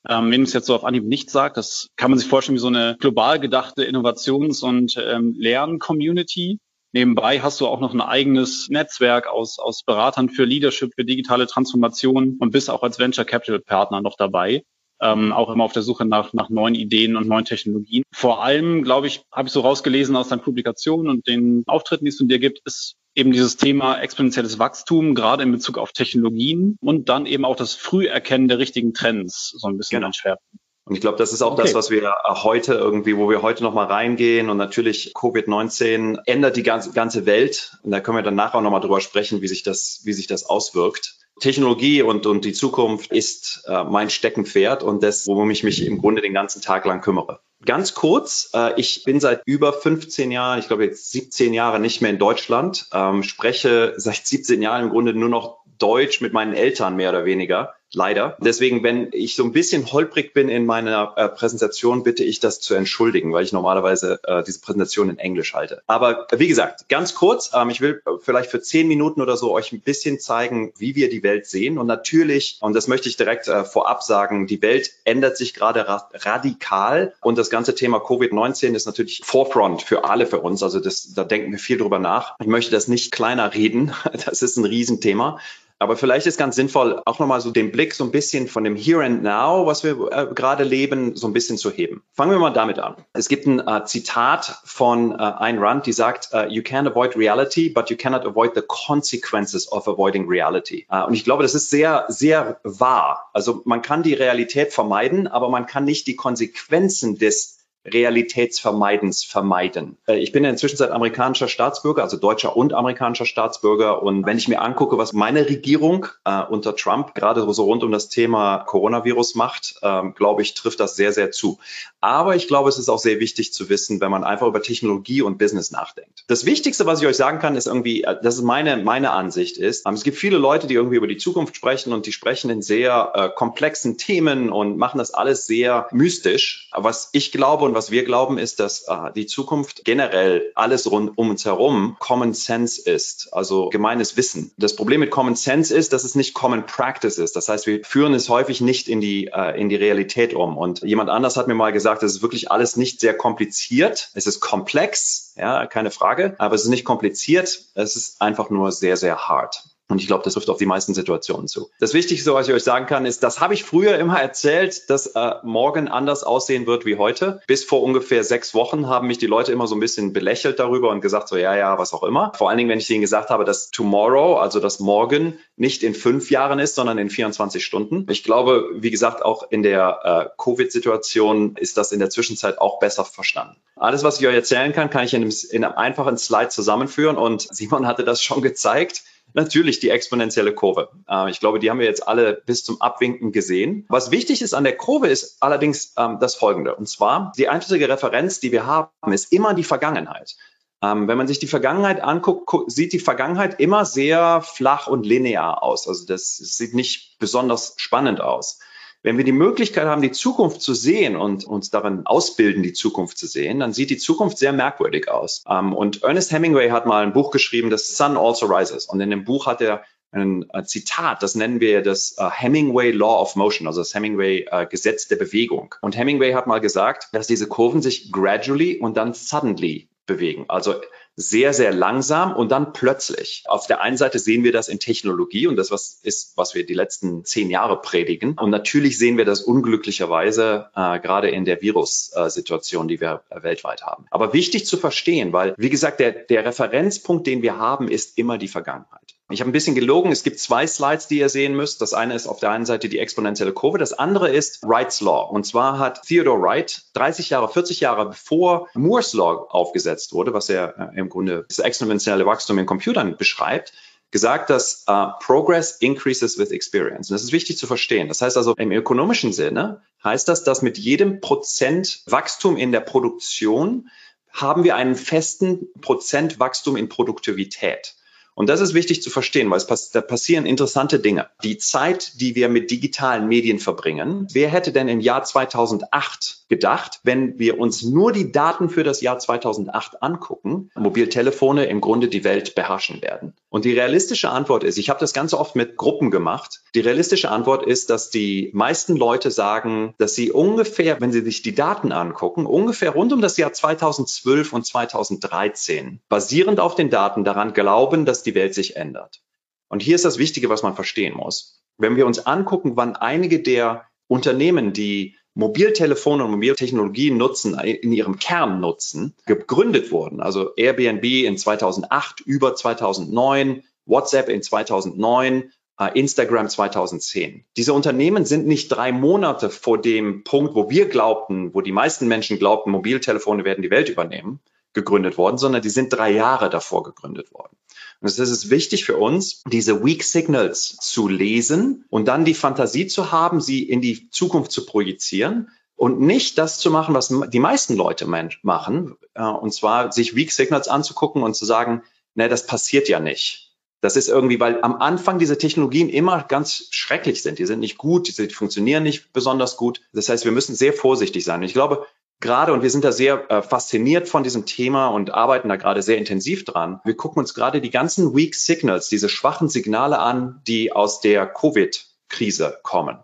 Ähm, 0.09 0.31
wenn 0.31 0.43
es 0.43 0.53
jetzt 0.53 0.67
so 0.67 0.75
auf 0.75 0.85
Anhieb 0.85 1.05
nicht 1.05 1.31
sagt, 1.31 1.57
das 1.57 1.89
kann 1.97 2.11
man 2.11 2.19
sich 2.19 2.29
vorstellen 2.29 2.57
wie 2.57 2.61
so 2.61 2.69
eine 2.69 2.97
global 2.99 3.41
gedachte 3.41 3.85
Innovations- 3.85 4.63
und 4.63 4.97
ähm, 4.97 5.35
Lern-Community. 5.37 6.59
Nebenbei 6.93 7.41
hast 7.41 7.61
du 7.61 7.67
auch 7.67 7.81
noch 7.81 7.93
ein 7.93 8.01
eigenes 8.01 8.69
Netzwerk 8.71 9.27
aus, 9.27 9.59
aus 9.59 9.83
Beratern 9.83 10.31
für 10.31 10.45
Leadership, 10.45 10.93
für 10.95 11.05
digitale 11.05 11.47
Transformation 11.47 12.37
und 12.39 12.51
bist 12.51 12.71
auch 12.71 12.83
als 12.83 12.99
Venture 12.99 13.27
Capital 13.27 13.61
Partner 13.61 14.01
noch 14.01 14.17
dabei. 14.17 14.63
Ähm, 15.01 15.33
auch 15.33 15.51
immer 15.51 15.65
auf 15.65 15.73
der 15.73 15.83
Suche 15.83 16.05
nach, 16.05 16.33
nach 16.33 16.49
neuen 16.49 16.75
Ideen 16.75 17.17
und 17.17 17.29
neuen 17.29 17.45
Technologien. 17.45 18.03
Vor 18.13 18.43
allem, 18.43 18.83
glaube 18.83 19.07
ich, 19.07 19.23
habe 19.31 19.47
ich 19.47 19.53
so 19.53 19.61
rausgelesen 19.61 20.17
aus 20.17 20.29
deinen 20.29 20.41
Publikationen 20.41 21.09
und 21.09 21.27
den 21.29 21.63
Auftritten, 21.67 22.07
die 22.07 22.09
es 22.09 22.17
von 22.17 22.27
dir 22.27 22.41
gibt, 22.41 22.61
ist 22.65 22.97
eben 23.19 23.33
dieses 23.33 23.57
Thema 23.57 24.01
exponentielles 24.01 24.59
Wachstum, 24.59 25.15
gerade 25.15 25.43
in 25.43 25.51
Bezug 25.51 25.77
auf 25.77 25.93
Technologien 25.93 26.79
und 26.81 27.09
dann 27.09 27.27
eben 27.27 27.45
auch 27.45 27.57
das 27.57 27.75
Früherkennen 27.75 28.47
der 28.47 28.59
richtigen 28.59 28.95
Trends 28.95 29.55
so 29.57 29.69
ein 29.69 29.77
bisschen 29.77 30.01
genau. 30.01 30.13
Schwerpunkt. 30.13 30.63
Und 30.85 30.95
ich 30.95 31.03
glaube, 31.03 31.19
das 31.19 31.35
ist 31.35 31.43
auch 31.43 31.53
okay. 31.53 31.65
das, 31.65 31.75
was 31.75 31.91
wir 31.91 32.15
heute 32.25 32.73
irgendwie, 32.73 33.19
wo 33.19 33.29
wir 33.29 33.43
heute 33.43 33.63
nochmal 33.63 33.89
reingehen. 33.89 34.49
Und 34.49 34.57
natürlich 34.57 35.13
Covid-19 35.15 36.21
ändert 36.25 36.57
die 36.57 36.63
ganze, 36.63 36.93
ganze 36.93 37.27
Welt. 37.27 37.77
Und 37.83 37.91
da 37.91 38.01
können 38.01 38.17
wir 38.17 38.23
dann 38.23 38.37
nachher 38.37 38.59
auch 38.59 38.63
nochmal 38.63 38.81
drüber 38.81 39.03
sprechen, 39.03 39.43
wie 39.43 39.49
sich 39.49 39.63
das, 39.63 40.01
wie 40.05 40.15
sich 40.15 40.29
das 40.29 40.47
auswirkt. 40.47 41.19
Technologie 41.41 42.03
und, 42.03 42.27
und 42.27 42.45
die 42.45 42.53
Zukunft 42.53 43.13
ist 43.13 43.65
äh, 43.67 43.85
mein 43.85 44.11
Steckenpferd 44.11 44.83
und 44.83 45.03
das, 45.03 45.27
worum 45.27 45.51
ich 45.51 45.65
mich 45.65 45.85
im 45.87 45.99
Grunde 45.99 46.23
den 46.23 46.35
ganzen 46.35 46.63
Tag 46.63 46.85
lang 46.85 47.01
kümmere. 47.01 47.41
Ganz 47.65 47.95
kurz, 47.95 48.51
äh, 48.55 48.79
ich 48.79 49.05
bin 49.05 49.21
seit 49.21 49.43
über 49.47 49.73
15 49.73 50.31
Jahren, 50.31 50.59
ich 50.59 50.69
glaube 50.69 50.85
jetzt 50.85 51.11
17 51.11 51.53
Jahre 51.55 51.81
nicht 51.81 52.01
mehr 52.01 52.11
in 52.11 52.19
Deutschland, 52.19 52.87
ähm, 52.93 53.23
spreche 53.23 53.95
seit 53.97 54.27
17 54.27 54.63
Jahren 54.63 54.85
im 54.85 54.91
Grunde 54.91 55.13
nur 55.15 55.29
noch 55.29 55.59
Deutsch 55.79 56.21
mit 56.21 56.33
meinen 56.33 56.55
Eltern 56.55 56.97
mehr 56.97 57.11
oder 57.11 57.25
weniger. 57.25 57.75
Leider. 57.95 58.37
Deswegen, 58.41 58.83
wenn 58.83 59.09
ich 59.13 59.35
so 59.35 59.45
ein 59.45 59.53
bisschen 59.53 59.91
holprig 59.91 60.35
bin 60.35 60.49
in 60.51 60.67
meiner 60.67 61.15
äh, 61.17 61.29
Präsentation, 61.29 62.03
bitte 62.03 62.23
ich 62.23 62.39
das 62.39 62.61
zu 62.61 62.75
entschuldigen, 62.75 63.33
weil 63.33 63.45
ich 63.45 63.53
normalerweise 63.53 64.21
äh, 64.25 64.43
diese 64.43 64.61
Präsentation 64.61 65.09
in 65.09 65.19
Englisch 65.19 65.55
halte. 65.55 65.83
Aber 65.87 66.27
wie 66.37 66.49
gesagt, 66.49 66.89
ganz 66.91 67.15
kurz, 67.15 67.51
ähm, 67.55 67.71
ich 67.71 67.81
will 67.81 68.03
vielleicht 68.21 68.51
für 68.51 68.61
zehn 68.61 68.89
Minuten 68.89 69.23
oder 69.23 69.39
so 69.39 69.53
euch 69.53 69.73
ein 69.73 69.81
bisschen 69.81 70.21
zeigen, 70.21 70.73
wie 70.77 70.97
wir 70.97 71.09
die 71.09 71.23
Welt 71.23 71.47
sehen. 71.47 71.79
Und 71.79 71.87
natürlich, 71.87 72.59
und 72.61 72.75
das 72.75 72.89
möchte 72.89 73.09
ich 73.09 73.17
direkt 73.17 73.49
äh, 73.49 73.65
vorab 73.65 74.03
sagen, 74.03 74.47
die 74.47 74.61
Welt 74.61 74.91
ändert 75.05 75.39
sich 75.39 75.55
gerade 75.55 75.89
ra 75.89 76.11
radikal. 76.13 77.15
Und 77.23 77.39
das 77.39 77.49
ganze 77.49 77.75
Thema 77.75 77.99
Covid-19 77.99 78.75
ist 78.75 78.87
natürlich 78.87 79.23
Forefront 79.25 79.83
für 79.83 80.05
alle 80.05 80.27
für 80.27 80.41
uns. 80.41 80.63
Also 80.63 80.79
das, 80.79 81.15
da 81.15 81.25
denken 81.25 81.53
wir 81.53 81.59
viel 81.59 81.79
drüber 81.79 81.99
nach. 81.99 82.37
Ich 82.39 82.47
möchte 82.47 82.71
das 82.71 82.89
nicht 82.89 83.13
kleiner 83.13 83.55
reden. 83.55 83.93
Das 84.29 84.43
ist 84.43 84.57
ein 84.57 84.65
Riesenthema. 84.65 85.39
Aber 85.81 85.97
vielleicht 85.97 86.27
ist 86.27 86.39
ganz 86.39 86.57
sinnvoll, 86.57 87.01
auch 87.05 87.19
nochmal 87.21 87.41
so 87.41 87.51
den 87.53 87.71
Blick 87.71 87.95
so 87.95 88.03
ein 88.05 88.11
bisschen 88.11 88.49
von 88.49 88.65
dem 88.65 88.75
Here 88.75 89.05
and 89.05 89.23
Now, 89.23 89.65
was 89.67 89.85
wir 89.85 90.11
äh, 90.11 90.27
gerade 90.35 90.65
leben, 90.65 91.15
so 91.15 91.29
ein 91.29 91.33
bisschen 91.33 91.57
zu 91.57 91.71
heben. 91.71 92.03
Fangen 92.13 92.33
wir 92.33 92.39
mal 92.39 92.51
damit 92.51 92.81
an. 92.81 92.97
Es 93.13 93.29
gibt 93.29 93.47
ein 93.47 93.61
äh, 93.61 93.85
Zitat 93.85 94.61
von 94.65 95.13
äh, 95.13 95.17
Ayn 95.17 95.59
Rand, 95.59 95.87
die 95.87 95.93
sagt, 95.93 96.31
uh, 96.33 96.47
you 96.49 96.63
can 96.63 96.89
avoid 96.89 97.17
reality, 97.17 97.69
but 97.69 97.91
you 97.91 97.97
cannot 97.97 98.27
avoid 98.27 98.53
the 98.57 98.63
consequences 98.67 99.71
of 99.71 99.87
avoiding 99.87 100.29
reality. 100.29 100.87
Uh, 100.91 101.07
und 101.07 101.15
ich 101.15 101.23
glaube, 101.23 101.45
das 101.45 101.55
ist 101.55 101.71
sehr, 101.71 102.07
sehr 102.09 102.61
wahr. 102.65 103.31
Also 103.33 103.63
man 103.65 103.81
kann 103.83 104.03
die 104.03 104.15
Realität 104.15 104.73
vermeiden, 104.73 105.29
aber 105.29 105.49
man 105.49 105.67
kann 105.67 105.85
nicht 105.85 106.09
die 106.09 106.17
Konsequenzen 106.17 107.19
des 107.19 107.58
Realitätsvermeidens 107.93 109.25
vermeiden. 109.25 109.97
Äh, 110.07 110.19
ich 110.19 110.33
bin 110.33 110.45
in 110.45 110.51
der 110.51 110.57
Zwischenzeit 110.57 110.91
amerikanischer 110.91 111.49
Staatsbürger, 111.49 112.03
also 112.03 112.17
deutscher 112.17 112.57
und 112.57 112.75
amerikanischer 112.75 113.27
Staatsbürger. 113.27 114.03
Und 114.03 114.27
wenn 114.27 114.39
ich 114.39 114.49
mir 114.49 114.61
angucke, 114.61 114.99
was 114.99 115.13
meine 115.13 115.49
Regierung 115.49 116.07
äh, 116.25 116.43
unter 116.43 116.77
Trump 116.77 117.15
gerade 117.15 117.49
so 117.53 117.65
rund 117.65 117.83
um 117.83 117.93
das 117.93 118.09
Thema 118.09 118.59
Coronavirus 118.59 119.35
macht, 119.35 119.77
ähm, 119.83 120.15
glaube 120.15 120.43
ich, 120.43 120.55
trifft 120.55 120.81
das 120.81 120.97
sehr, 120.97 121.13
sehr 121.13 121.31
zu. 121.31 121.59
Aber 122.01 122.37
ich 122.37 122.49
glaube, 122.49 122.69
es 122.69 122.79
ist 122.79 122.89
auch 122.89 122.99
sehr 122.99 123.21
wichtig 123.21 123.53
zu 123.53 123.69
wissen, 123.69 124.01
wenn 124.01 124.11
man 124.11 124.25
einfach 124.25 124.47
über 124.47 124.63
Technologie 124.63 125.23
und 125.23 125.39
Business 125.39 125.71
nachdenkt. 125.71 126.25
Das 126.29 126.45
Wichtigste, 126.45 126.87
was 126.87 127.01
ich 127.01 127.07
euch 127.07 127.17
sagen 127.17 127.39
kann, 127.39 127.57
ist 127.57 127.67
irgendwie, 127.67 128.05
äh, 128.05 128.17
das 128.23 128.37
ist 128.37 128.43
meine, 128.43 128.77
meine 128.77 129.11
Ansicht 129.11 129.59
ist, 129.59 129.87
ähm, 129.87 129.95
es 129.95 130.05
gibt 130.05 130.17
viele 130.17 130.39
Leute, 130.39 130.67
die 130.67 130.75
irgendwie 130.75 130.97
über 130.97 131.07
die 131.07 131.17
Zukunft 131.17 131.57
sprechen 131.57 131.93
und 131.93 132.07
die 132.07 132.13
sprechen 132.13 132.51
in 132.51 132.63
sehr 132.63 133.13
äh, 133.15 133.29
komplexen 133.35 133.99
Themen 133.99 134.51
und 134.51 134.77
machen 134.77 134.99
das 134.99 135.13
alles 135.13 135.47
sehr 135.47 135.89
mystisch. 135.93 136.69
Was 136.73 137.11
ich 137.13 137.33
glaube 137.33 137.65
und 137.65 137.75
was 137.79 137.93
wir 137.93 138.05
glauben, 138.05 138.39
ist, 138.39 138.59
dass 138.59 138.89
äh, 138.89 139.13
die 139.15 139.27
Zukunft 139.27 139.85
generell 139.85 140.51
alles 140.57 140.91
rund 140.91 141.17
um 141.17 141.31
uns 141.31 141.45
herum 141.45 141.97
Common 142.01 142.35
Sense 142.35 142.83
ist, 142.83 143.33
also 143.33 143.69
gemeines 143.69 144.17
Wissen. 144.17 144.51
Das 144.59 144.75
Problem 144.75 144.99
mit 144.99 145.13
Common 145.13 145.37
Sense 145.37 145.73
ist, 145.73 145.93
dass 145.93 146.03
es 146.03 146.17
nicht 146.17 146.35
Common 146.35 146.67
Practice 146.67 147.19
ist. 147.19 147.37
Das 147.37 147.49
heißt, 147.49 147.69
wir 147.69 147.85
führen 147.85 148.15
es 148.15 148.29
häufig 148.29 148.61
nicht 148.61 148.89
in 148.89 149.01
die, 149.01 149.29
äh, 149.29 149.59
in 149.59 149.69
die 149.69 149.77
Realität 149.77 150.35
um. 150.35 150.59
Und 150.59 150.83
jemand 150.83 151.09
anders 151.09 151.37
hat 151.37 151.47
mir 151.47 151.55
mal 151.55 151.73
gesagt, 151.73 152.03
es 152.03 152.17
ist 152.17 152.23
wirklich 152.23 152.51
alles 152.51 152.77
nicht 152.77 153.01
sehr 153.01 153.17
kompliziert. 153.17 154.11
Es 154.15 154.27
ist 154.27 154.41
komplex, 154.41 155.35
ja, 155.37 155.67
keine 155.67 155.93
Frage, 155.93 156.35
aber 156.39 156.57
es 156.57 156.65
ist 156.65 156.71
nicht 156.71 156.85
kompliziert. 156.85 157.61
Es 157.75 157.95
ist 157.95 158.21
einfach 158.21 158.51
nur 158.51 158.73
sehr, 158.73 158.97
sehr 158.97 159.29
hart. 159.29 159.63
Und 159.91 160.03
ich 160.03 160.07
glaube, 160.07 160.23
das 160.23 160.35
trifft 160.35 160.51
auf 160.51 160.59
die 160.59 160.67
meisten 160.67 160.93
Situationen 160.93 161.49
zu. 161.49 161.71
Das 161.81 161.95
Wichtigste, 161.95 162.35
was 162.35 162.47
ich 162.47 162.55
euch 162.55 162.63
sagen 162.63 162.85
kann, 162.85 163.07
ist, 163.07 163.23
das 163.23 163.41
habe 163.41 163.55
ich 163.55 163.65
früher 163.65 163.97
immer 163.99 164.21
erzählt, 164.21 164.91
dass 164.91 165.07
äh, 165.07 165.35
morgen 165.43 165.89
anders 165.89 166.25
aussehen 166.25 166.67
wird 166.67 166.85
wie 166.85 166.97
heute. 166.97 167.41
Bis 167.47 167.65
vor 167.65 167.83
ungefähr 167.83 168.23
sechs 168.23 168.53
Wochen 168.53 168.87
haben 168.87 169.07
mich 169.07 169.17
die 169.17 169.27
Leute 169.27 169.51
immer 169.51 169.67
so 169.67 169.75
ein 169.75 169.81
bisschen 169.81 170.13
belächelt 170.13 170.59
darüber 170.59 170.91
und 170.91 171.01
gesagt, 171.01 171.29
so 171.29 171.39
ja, 171.39 171.57
ja, 171.57 171.79
was 171.79 171.95
auch 171.95 172.03
immer. 172.03 172.33
Vor 172.37 172.51
allen 172.51 172.59
Dingen, 172.59 172.69
wenn 172.69 172.79
ich 172.79 172.91
ihnen 172.91 173.01
gesagt 173.01 173.31
habe, 173.31 173.45
dass 173.45 173.71
tomorrow, 173.71 174.37
also 174.37 174.61
das 174.61 174.79
morgen, 174.79 175.39
nicht 175.57 175.83
in 175.83 175.95
fünf 175.95 176.31
Jahren 176.31 176.59
ist, 176.59 176.75
sondern 176.75 176.99
in 176.99 177.09
24 177.09 177.65
Stunden. 177.65 178.07
Ich 178.11 178.23
glaube, 178.23 178.69
wie 178.75 178.91
gesagt, 178.91 179.25
auch 179.25 179.51
in 179.51 179.63
der 179.63 180.01
äh, 180.05 180.43
Covid-Situation 180.43 181.57
ist 181.57 181.79
das 181.79 181.93
in 181.93 181.99
der 181.99 182.11
Zwischenzeit 182.11 182.59
auch 182.59 182.79
besser 182.79 183.07
verstanden. 183.07 183.57
Alles, 183.75 184.03
was 184.03 184.21
ich 184.21 184.27
euch 184.27 184.35
erzählen 184.35 184.73
kann, 184.73 184.91
kann 184.91 185.05
ich 185.05 185.15
in 185.15 185.23
einem, 185.23 185.33
in 185.51 185.65
einem 185.65 185.75
einfachen 185.77 186.19
Slide 186.19 186.49
zusammenführen 186.51 187.17
und 187.17 187.49
Simon 187.51 187.87
hatte 187.87 188.05
das 188.05 188.23
schon 188.23 188.43
gezeigt. 188.43 189.03
Natürlich 189.35 189.81
die 189.81 189.91
exponentielle 189.91 190.55
Kurve. 190.55 190.91
Äh, 191.09 191.31
ich 191.31 191.41
glaube, 191.41 191.59
die 191.59 191.71
haben 191.71 191.79
wir 191.79 191.87
jetzt 191.87 192.07
alle 192.07 192.43
bis 192.47 192.65
zum 192.65 192.81
Abwinken 192.81 193.33
gesehen. 193.33 193.87
Was 193.89 194.11
wichtig 194.11 194.43
ist 194.43 194.55
an 194.55 194.65
der 194.65 194.77
Kurve 194.77 195.09
ist 195.09 195.43
allerdings 195.43 195.95
ähm, 195.97 196.19
das 196.21 196.35
Folgende. 196.35 196.75
Und 196.75 196.89
zwar, 196.89 197.33
die 197.37 197.49
einzige 197.49 197.89
Referenz, 197.89 198.41
die 198.41 198.53
wir 198.53 198.67
haben, 198.67 199.13
ist 199.13 199.33
immer 199.33 199.55
die 199.55 199.65
Vergangenheit. 199.65 200.37
Ähm, 200.81 201.09
wenn 201.09 201.19
man 201.19 201.27
sich 201.27 201.41
die 201.41 201.49
Vergangenheit 201.49 202.01
anguckt, 202.01 202.71
sieht 202.71 202.93
die 202.93 203.01
Vergangenheit 203.01 203.61
immer 203.61 203.85
sehr 203.85 204.43
flach 204.43 204.87
und 204.87 205.05
linear 205.05 205.63
aus. 205.63 205.89
Also 205.89 206.07
das 206.07 206.37
sieht 206.37 206.75
nicht 206.75 207.19
besonders 207.19 207.75
spannend 207.79 208.21
aus. 208.21 208.61
Wenn 209.03 209.17
wir 209.17 209.25
die 209.25 209.33
Möglichkeit 209.33 209.87
haben, 209.87 210.03
die 210.03 210.11
Zukunft 210.11 210.61
zu 210.61 210.75
sehen 210.75 211.17
und 211.17 211.45
uns 211.45 211.71
darin 211.71 212.05
ausbilden, 212.05 212.63
die 212.63 212.73
Zukunft 212.73 213.17
zu 213.17 213.27
sehen, 213.27 213.61
dann 213.61 213.73
sieht 213.73 213.91
die 213.91 213.97
Zukunft 213.99 214.39
sehr 214.39 214.53
merkwürdig 214.53 215.09
aus. 215.09 215.45
Ähm, 215.49 215.73
und 215.73 216.03
Ernest 216.03 216.33
Hemingway 216.33 216.71
hat 216.71 216.87
mal 216.87 217.05
ein 217.05 217.13
Buch 217.13 217.31
geschrieben, 217.31 217.71
das 217.71 217.97
Sun 217.97 218.17
Also 218.17 218.47
Rises. 218.47 218.87
Und 218.87 219.01
in 219.01 219.11
dem 219.11 219.25
Buch 219.25 219.47
hat 219.47 219.61
er 219.61 219.85
ein 220.11 220.47
Zitat, 220.65 221.23
das 221.23 221.35
nennen 221.35 221.61
wir 221.61 221.83
das 221.83 222.17
uh, 222.19 222.31
Hemingway 222.31 222.93
Law 222.93 223.21
of 223.21 223.37
Motion, 223.37 223.67
also 223.67 223.83
das 223.83 223.95
Hemingway 223.95 224.49
uh, 224.51 224.67
Gesetz 224.67 225.07
der 225.09 225.17
Bewegung. 225.17 225.75
Und 225.83 225.97
Hemingway 225.97 226.33
hat 226.33 226.47
mal 226.47 226.61
gesagt, 226.61 227.09
dass 227.13 227.27
diese 227.27 227.47
Kurven 227.47 227.83
sich 227.83 228.11
gradually 228.11 228.79
und 228.79 228.97
dann 228.97 229.13
suddenly 229.13 229.91
bewegen. 230.09 230.47
Also 230.49 230.75
sehr, 231.15 231.53
sehr 231.53 231.73
langsam 231.73 232.35
und 232.35 232.51
dann 232.53 232.73
plötzlich. 232.73 233.43
Auf 233.47 233.67
der 233.67 233.81
einen 233.81 233.97
Seite 233.97 234.19
sehen 234.19 234.45
wir 234.45 234.53
das 234.53 234.69
in 234.69 234.79
Technologie 234.79 235.49
und 235.49 235.57
das 235.57 235.71
was 235.71 236.01
ist, 236.03 236.37
was 236.37 236.55
wir 236.55 236.65
die 236.65 236.75
letzten 236.75 237.25
zehn 237.25 237.51
Jahre 237.51 237.81
predigen. 237.81 238.37
Und 238.39 238.51
natürlich 238.51 238.99
sehen 238.99 239.17
wir 239.17 239.25
das 239.25 239.43
unglücklicherweise 239.43 240.71
äh, 240.77 241.01
gerade 241.01 241.29
in 241.31 241.45
der 241.45 241.61
Virus-Situation, 241.61 242.87
die 242.87 243.01
wir 243.01 243.23
weltweit 243.31 243.83
haben. 243.83 244.07
Aber 244.11 244.33
wichtig 244.33 244.67
zu 244.67 244.77
verstehen, 244.77 245.33
weil, 245.33 245.55
wie 245.57 245.71
gesagt, 245.71 245.99
der, 245.99 246.13
der 246.13 246.45
Referenzpunkt, 246.45 247.27
den 247.27 247.43
wir 247.43 247.59
haben, 247.59 247.89
ist 247.89 248.17
immer 248.17 248.39
die 248.39 248.49
Vergangenheit. 248.49 249.18
Ich 249.31 249.41
habe 249.41 249.51
ein 249.51 249.53
bisschen 249.53 249.75
gelogen. 249.75 250.11
Es 250.11 250.23
gibt 250.23 250.41
zwei 250.41 250.67
Slides, 250.67 251.07
die 251.07 251.19
ihr 251.19 251.29
sehen 251.29 251.55
müsst. 251.55 251.83
Das 251.83 251.93
eine 251.93 252.15
ist 252.15 252.27
auf 252.27 252.41
der 252.41 252.51
einen 252.51 252.65
Seite 252.65 252.89
die 252.89 252.99
exponentielle 252.99 253.53
Kurve. 253.53 253.77
Das 253.77 253.93
andere 253.93 254.31
ist 254.31 254.63
Wright's 254.63 255.03
Law. 255.03 255.29
Und 255.29 255.45
zwar 255.45 255.79
hat 255.79 256.03
Theodore 256.07 256.41
Wright 256.41 256.85
30 256.95 257.29
Jahre, 257.29 257.49
40 257.51 257.81
Jahre 257.81 258.07
bevor 258.07 258.69
Moore's 258.73 259.13
Law 259.13 259.47
aufgesetzt 259.51 260.15
wurde, 260.15 260.33
was 260.33 260.49
er 260.49 260.93
äh, 260.95 260.99
im 260.99 261.11
Grunde 261.11 261.45
das 261.47 261.59
exponentielle 261.59 262.25
Wachstum 262.25 262.59
in 262.59 262.65
Computern 262.65 263.19
beschreibt, 263.19 263.75
gesagt, 264.11 264.49
dass 264.49 264.87
uh, 264.89 265.09
Progress 265.21 265.73
increases 265.73 266.39
with 266.39 266.51
experience. 266.51 267.11
Und 267.11 267.15
das 267.15 267.23
ist 267.23 267.33
wichtig 267.33 267.59
zu 267.59 267.67
verstehen. 267.67 268.09
Das 268.09 268.23
heißt 268.23 268.39
also 268.39 268.55
im 268.55 268.73
ökonomischen 268.73 269.35
Sinne 269.35 269.83
heißt 270.03 270.27
das, 270.29 270.43
dass 270.43 270.63
mit 270.63 270.79
jedem 270.79 271.21
Prozent 271.21 272.03
Wachstum 272.07 272.57
in 272.57 272.73
der 272.73 272.81
Produktion 272.81 273.91
haben 274.33 274.65
wir 274.65 274.77
einen 274.77 274.95
festen 274.95 275.69
Prozentwachstum 275.83 276.77
in 276.77 276.89
Produktivität. 276.89 277.97
Und 278.39 278.49
das 278.49 278.61
ist 278.61 278.73
wichtig 278.73 279.03
zu 279.03 279.11
verstehen, 279.11 279.51
weil 279.51 279.57
es 279.57 279.67
pass 279.67 279.91
da 279.91 280.01
passieren 280.01 280.47
interessante 280.47 281.01
Dinge. 281.01 281.27
Die 281.43 281.59
Zeit, 281.59 282.21
die 282.21 282.37
wir 282.37 282.49
mit 282.49 282.71
digitalen 282.71 283.27
Medien 283.27 283.59
verbringen, 283.59 284.29
wer 284.33 284.49
hätte 284.49 284.71
denn 284.71 284.87
im 284.87 285.01
Jahr 285.01 285.25
2008 285.25 286.45
gedacht, 286.49 287.01
wenn 287.03 287.41
wir 287.41 287.59
uns 287.59 287.83
nur 287.83 288.13
die 288.13 288.31
Daten 288.31 288.69
für 288.69 288.85
das 288.85 289.01
Jahr 289.01 289.19
2008 289.19 290.05
angucken, 290.05 290.71
Mobiltelefone 290.77 291.65
im 291.65 291.81
Grunde 291.81 292.07
die 292.07 292.23
Welt 292.23 292.55
beherrschen 292.55 293.03
werden? 293.03 293.35
Und 293.51 293.65
die 293.65 293.73
realistische 293.73 294.31
Antwort 294.31 294.63
ist, 294.63 294.79
ich 294.79 294.89
habe 294.89 295.01
das 295.01 295.13
ganz 295.13 295.35
oft 295.35 295.57
mit 295.57 295.77
Gruppen 295.77 296.13
gemacht, 296.13 296.61
die 296.77 296.81
realistische 296.81 297.31
Antwort 297.31 297.67
ist, 297.67 297.91
dass 297.91 298.11
die 298.11 298.51
meisten 298.53 298.95
Leute 298.95 299.33
sagen, 299.33 299.95
dass 299.99 300.15
sie 300.15 300.31
ungefähr, 300.31 301.01
wenn 301.01 301.11
sie 301.11 301.23
sich 301.23 301.43
die 301.43 301.57
Daten 301.57 301.91
angucken, 301.91 302.47
ungefähr 302.47 302.91
rund 302.91 303.13
um 303.13 303.21
das 303.21 303.37
Jahr 303.37 303.53
2012 303.53 304.53
und 304.53 304.65
2013, 304.65 305.99
basierend 306.09 306.61
auf 306.61 306.77
den 306.77 306.89
Daten 306.89 307.25
daran 307.25 307.53
glauben, 307.53 308.05
dass 308.05 308.23
die 308.29 308.35
Welt 308.35 308.55
sich 308.55 308.77
ändert. 308.77 309.21
Und 309.69 309.83
hier 309.83 309.95
ist 309.95 310.05
das 310.05 310.19
Wichtige, 310.19 310.49
was 310.49 310.63
man 310.63 310.75
verstehen 310.75 311.15
muss. 311.15 311.63
Wenn 311.79 311.97
wir 311.97 312.07
uns 312.07 312.27
angucken, 312.27 312.77
wann 312.77 312.97
einige 312.97 313.41
der 313.41 313.87
Unternehmen, 314.07 314.73
die 314.73 315.17
Mobiltelefone 315.35 316.25
und 316.25 316.33
Mobiltechnologien 316.33 317.17
nutzen, 317.17 317.59
in 317.61 317.93
ihrem 317.93 318.19
Kern 318.19 318.61
nutzen, 318.61 319.15
gegründet 319.25 319.93
wurden. 319.93 320.21
Also 320.21 320.55
Airbnb 320.57 321.05
in 321.05 321.39
2008, 321.39 322.21
über 322.21 322.57
2009, 322.57 323.63
WhatsApp 323.87 324.29
in 324.31 324.43
2009, 324.43 325.53
äh, 325.79 325.99
Instagram 325.99 326.49
2010. 326.49 327.45
Diese 327.57 327.73
Unternehmen 327.73 328.25
sind 328.25 328.49
nicht 328.49 328.69
drei 328.69 328.91
Monate 328.91 329.49
vor 329.49 329.81
dem 329.81 330.25
Punkt, 330.25 330.57
wo 330.57 330.71
wir 330.71 330.89
glaubten, 330.89 331.55
wo 331.55 331.61
die 331.61 331.73
meisten 331.73 332.09
Menschen 332.09 332.39
glaubten, 332.39 332.73
Mobiltelefone 332.73 333.45
werden 333.45 333.63
die 333.63 333.71
Welt 333.71 333.89
übernehmen, 333.89 334.41
gegründet 334.73 335.19
worden, 335.19 335.39
sondern 335.39 335.63
die 335.63 335.71
sind 335.71 335.93
drei 335.93 336.11
Jahre 336.11 336.51
davor 336.51 336.83
gegründet 336.83 337.33
worden. 337.33 337.57
Und 338.01 338.09
es 338.09 338.19
ist 338.19 338.51
wichtig 338.51 338.85
für 338.85 338.97
uns, 338.97 339.43
diese 339.51 339.85
Weak 339.85 340.05
Signals 340.05 340.77
zu 340.81 341.09
lesen 341.09 341.85
und 341.91 342.07
dann 342.07 342.25
die 342.25 342.35
Fantasie 342.35 342.87
zu 342.87 343.11
haben, 343.11 343.41
sie 343.41 343.63
in 343.63 343.81
die 343.81 344.09
Zukunft 344.11 344.53
zu 344.53 344.67
projizieren 344.67 345.49
und 345.75 346.01
nicht 346.01 346.39
das 346.39 346.59
zu 346.59 346.71
machen, 346.71 346.95
was 346.95 347.13
die 347.31 347.39
meisten 347.39 347.77
Leute 347.77 348.07
machen, 348.07 348.97
äh, 349.15 349.23
und 349.23 349.53
zwar 349.53 349.93
sich 349.93 350.15
Weak 350.15 350.33
Signals 350.33 350.69
anzugucken 350.69 351.23
und 351.23 351.35
zu 351.35 351.45
sagen, 351.45 351.83
ne, 352.15 352.29
das 352.29 352.47
passiert 352.47 352.89
ja 352.89 353.01
nicht. 353.01 353.49
Das 353.81 353.97
ist 353.97 354.09
irgendwie, 354.09 354.41
weil 354.41 354.61
am 354.63 354.77
Anfang 354.77 355.21
diese 355.21 355.39
Technologien 355.39 355.89
immer 355.89 356.25
ganz 356.25 356.67
schrecklich 356.71 357.23
sind. 357.23 357.39
Die 357.39 357.47
sind 357.47 357.61
nicht 357.61 357.79
gut, 357.79 358.19
die 358.19 358.29
funktionieren 358.29 358.83
nicht 358.83 359.13
besonders 359.13 359.57
gut. 359.57 359.83
Das 359.93 360.09
heißt, 360.09 360.25
wir 360.25 360.33
müssen 360.33 360.57
sehr 360.57 360.73
vorsichtig 360.73 361.25
sein. 361.25 361.41
Und 361.41 361.47
ich 361.47 361.53
glaube, 361.53 361.87
gerade, 362.21 362.53
und 362.53 362.63
wir 362.63 362.71
sind 362.71 362.85
da 362.85 362.93
sehr 362.93 363.31
äh, 363.31 363.43
fasziniert 363.43 364.09
von 364.09 364.23
diesem 364.23 364.47
Thema 364.47 364.89
und 364.89 365.13
arbeiten 365.15 365.49
da 365.49 365.57
gerade 365.57 365.83
sehr 365.83 365.99
intensiv 365.99 366.45
dran. 366.45 366.81
Wir 366.85 366.97
gucken 366.97 367.21
uns 367.21 367.35
gerade 367.35 367.61
die 367.61 367.71
ganzen 367.71 368.15
Weak 368.15 368.35
Signals, 368.35 368.89
diese 368.89 369.09
schwachen 369.09 369.49
Signale 369.49 369.99
an, 369.99 370.41
die 370.47 370.73
aus 370.73 371.01
der 371.01 371.27
Covid-Krise 371.27 372.59
kommen. 372.63 372.99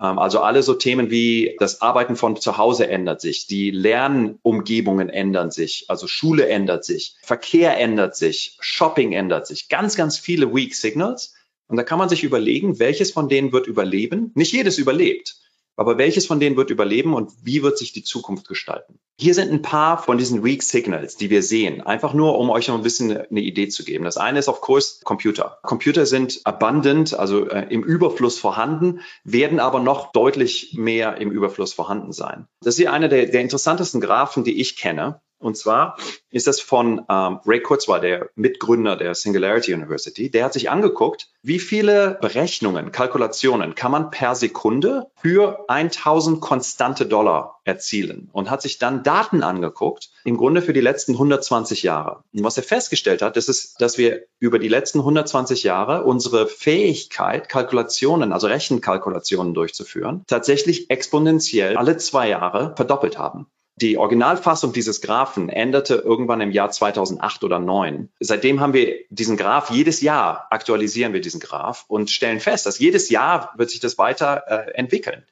Ähm, 0.00 0.18
also 0.18 0.40
alle 0.40 0.62
so 0.62 0.74
Themen 0.74 1.10
wie 1.10 1.56
das 1.58 1.80
Arbeiten 1.80 2.16
von 2.16 2.36
zu 2.36 2.56
Hause 2.56 2.88
ändert 2.88 3.20
sich, 3.20 3.46
die 3.46 3.70
Lernumgebungen 3.70 5.08
ändern 5.08 5.50
sich, 5.50 5.86
also 5.88 6.06
Schule 6.06 6.48
ändert 6.48 6.84
sich, 6.84 7.16
Verkehr 7.22 7.78
ändert 7.78 8.16
sich, 8.16 8.56
Shopping 8.60 9.12
ändert 9.12 9.46
sich, 9.46 9.68
ganz, 9.68 9.96
ganz 9.96 10.18
viele 10.18 10.54
Weak 10.54 10.74
Signals. 10.74 11.34
Und 11.68 11.76
da 11.76 11.82
kann 11.82 11.98
man 11.98 12.08
sich 12.08 12.22
überlegen, 12.22 12.78
welches 12.78 13.10
von 13.10 13.28
denen 13.28 13.52
wird 13.52 13.66
überleben. 13.66 14.30
Nicht 14.36 14.52
jedes 14.52 14.78
überlebt. 14.78 15.36
Aber 15.76 15.98
welches 15.98 16.26
von 16.26 16.40
denen 16.40 16.56
wird 16.56 16.70
überleben 16.70 17.14
und 17.14 17.32
wie 17.42 17.62
wird 17.62 17.76
sich 17.76 17.92
die 17.92 18.02
Zukunft 18.02 18.48
gestalten? 18.48 18.98
Hier 19.18 19.34
sind 19.34 19.52
ein 19.52 19.62
paar 19.62 20.02
von 20.02 20.18
diesen 20.18 20.42
Weak 20.42 20.62
Signals, 20.62 21.16
die 21.16 21.30
wir 21.30 21.42
sehen. 21.42 21.80
Einfach 21.80 22.14
nur, 22.14 22.38
um 22.38 22.50
euch 22.50 22.68
noch 22.68 22.74
ein 22.74 22.82
bisschen 22.82 23.16
eine 23.16 23.40
Idee 23.40 23.68
zu 23.68 23.84
geben. 23.84 24.04
Das 24.04 24.16
eine 24.16 24.38
ist, 24.38 24.48
of 24.48 24.60
course, 24.60 25.00
Computer. 25.04 25.58
Computer 25.62 26.06
sind 26.06 26.40
abundant, 26.44 27.14
also 27.14 27.48
äh, 27.48 27.66
im 27.70 27.82
Überfluss 27.82 28.38
vorhanden, 28.38 29.00
werden 29.24 29.60
aber 29.60 29.80
noch 29.80 30.12
deutlich 30.12 30.74
mehr 30.76 31.18
im 31.18 31.30
Überfluss 31.30 31.72
vorhanden 31.72 32.12
sein. 32.12 32.46
Das 32.60 32.74
ist 32.74 32.78
hier 32.78 32.92
einer 32.92 33.08
der, 33.08 33.26
der 33.26 33.42
interessantesten 33.42 34.00
Graphen, 34.00 34.44
die 34.44 34.60
ich 34.60 34.76
kenne. 34.76 35.20
Und 35.38 35.56
zwar 35.56 35.96
ist 36.30 36.46
das 36.46 36.60
von 36.60 37.04
ähm, 37.08 37.40
Ray 37.46 37.60
Kurzweil, 37.60 38.00
der 38.00 38.30
Mitgründer 38.34 38.96
der 38.96 39.14
Singularity 39.14 39.74
University. 39.74 40.30
Der 40.30 40.44
hat 40.44 40.52
sich 40.52 40.70
angeguckt, 40.70 41.28
wie 41.42 41.58
viele 41.58 42.18
Berechnungen, 42.20 42.90
Kalkulationen 42.90 43.74
kann 43.74 43.92
man 43.92 44.10
per 44.10 44.34
Sekunde 44.34 45.06
für 45.16 45.64
1000 45.68 46.40
konstante 46.40 47.06
Dollar 47.06 47.60
erzielen 47.64 48.30
und 48.32 48.50
hat 48.50 48.62
sich 48.62 48.78
dann 48.78 49.02
Daten 49.02 49.42
angeguckt, 49.42 50.10
im 50.24 50.36
Grunde 50.36 50.62
für 50.62 50.72
die 50.72 50.80
letzten 50.80 51.12
120 51.12 51.82
Jahre. 51.82 52.22
Und 52.32 52.44
was 52.44 52.56
er 52.56 52.62
festgestellt 52.62 53.22
hat, 53.22 53.36
ist, 53.36 53.80
dass 53.80 53.98
wir 53.98 54.24
über 54.38 54.58
die 54.58 54.68
letzten 54.68 55.00
120 55.00 55.64
Jahre 55.64 56.04
unsere 56.04 56.46
Fähigkeit, 56.46 57.48
Kalkulationen, 57.48 58.32
also 58.32 58.46
Rechenkalkulationen 58.46 59.54
durchzuführen, 59.54 60.24
tatsächlich 60.26 60.90
exponentiell 60.90 61.76
alle 61.76 61.96
zwei 61.96 62.28
Jahre 62.28 62.74
verdoppelt 62.76 63.18
haben. 63.18 63.46
Die 63.78 63.98
Originalfassung 63.98 64.72
dieses 64.72 65.02
Graphen 65.02 65.50
änderte 65.50 65.96
irgendwann 65.96 66.40
im 66.40 66.50
Jahr 66.50 66.70
2008 66.70 67.44
oder 67.44 67.56
2009. 67.56 68.08
Seitdem 68.20 68.60
haben 68.60 68.72
wir 68.72 69.04
diesen 69.10 69.36
Graph, 69.36 69.70
jedes 69.70 70.00
Jahr 70.00 70.46
aktualisieren 70.50 71.12
wir 71.12 71.20
diesen 71.20 71.40
Graph 71.40 71.84
und 71.86 72.10
stellen 72.10 72.40
fest, 72.40 72.64
dass 72.64 72.78
jedes 72.78 73.10
Jahr 73.10 73.52
wird 73.58 73.68
sich 73.68 73.80
das 73.80 73.98
weiter 73.98 74.44
äh, 74.46 74.70
entwickeln. 74.72 75.24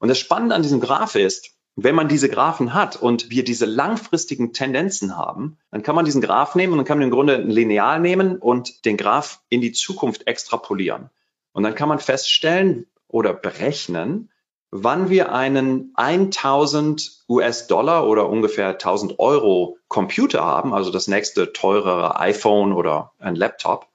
Und 0.00 0.08
das 0.08 0.18
Spannende 0.18 0.56
an 0.56 0.62
diesem 0.62 0.80
Graph 0.80 1.14
ist, 1.14 1.50
wenn 1.76 1.94
man 1.94 2.08
diese 2.08 2.28
Graphen 2.28 2.74
hat 2.74 2.96
und 2.96 3.30
wir 3.30 3.44
diese 3.44 3.66
langfristigen 3.66 4.52
Tendenzen 4.52 5.16
haben, 5.16 5.58
dann 5.70 5.84
kann 5.84 5.94
man 5.94 6.04
diesen 6.04 6.20
Graph 6.20 6.56
nehmen 6.56 6.72
und 6.72 6.78
dann 6.78 6.86
kann 6.86 6.98
man 6.98 7.04
im 7.04 7.12
Grunde 7.12 7.36
ein 7.36 7.50
Lineal 7.50 8.00
nehmen 8.00 8.36
und 8.36 8.84
den 8.84 8.96
Graph 8.96 9.40
in 9.48 9.60
die 9.60 9.70
Zukunft 9.70 10.26
extrapolieren. 10.26 11.08
Und 11.52 11.62
dann 11.62 11.76
kann 11.76 11.88
man 11.88 12.00
feststellen 12.00 12.86
oder 13.06 13.32
berechnen, 13.32 14.28
wann 14.72 15.10
wir 15.10 15.32
einen 15.32 15.92
1000 15.94 17.24
US-Dollar 17.28 18.08
oder 18.08 18.28
ungefähr 18.28 18.70
1000 18.70 19.18
Euro 19.20 19.76
Computer 19.86 20.42
haben, 20.44 20.74
also 20.74 20.90
das 20.90 21.06
nächste 21.06 21.52
teurere 21.52 22.18
iPhone 22.18 22.72
oder 22.72 23.12
ein 23.18 23.36
Laptop, 23.36 23.86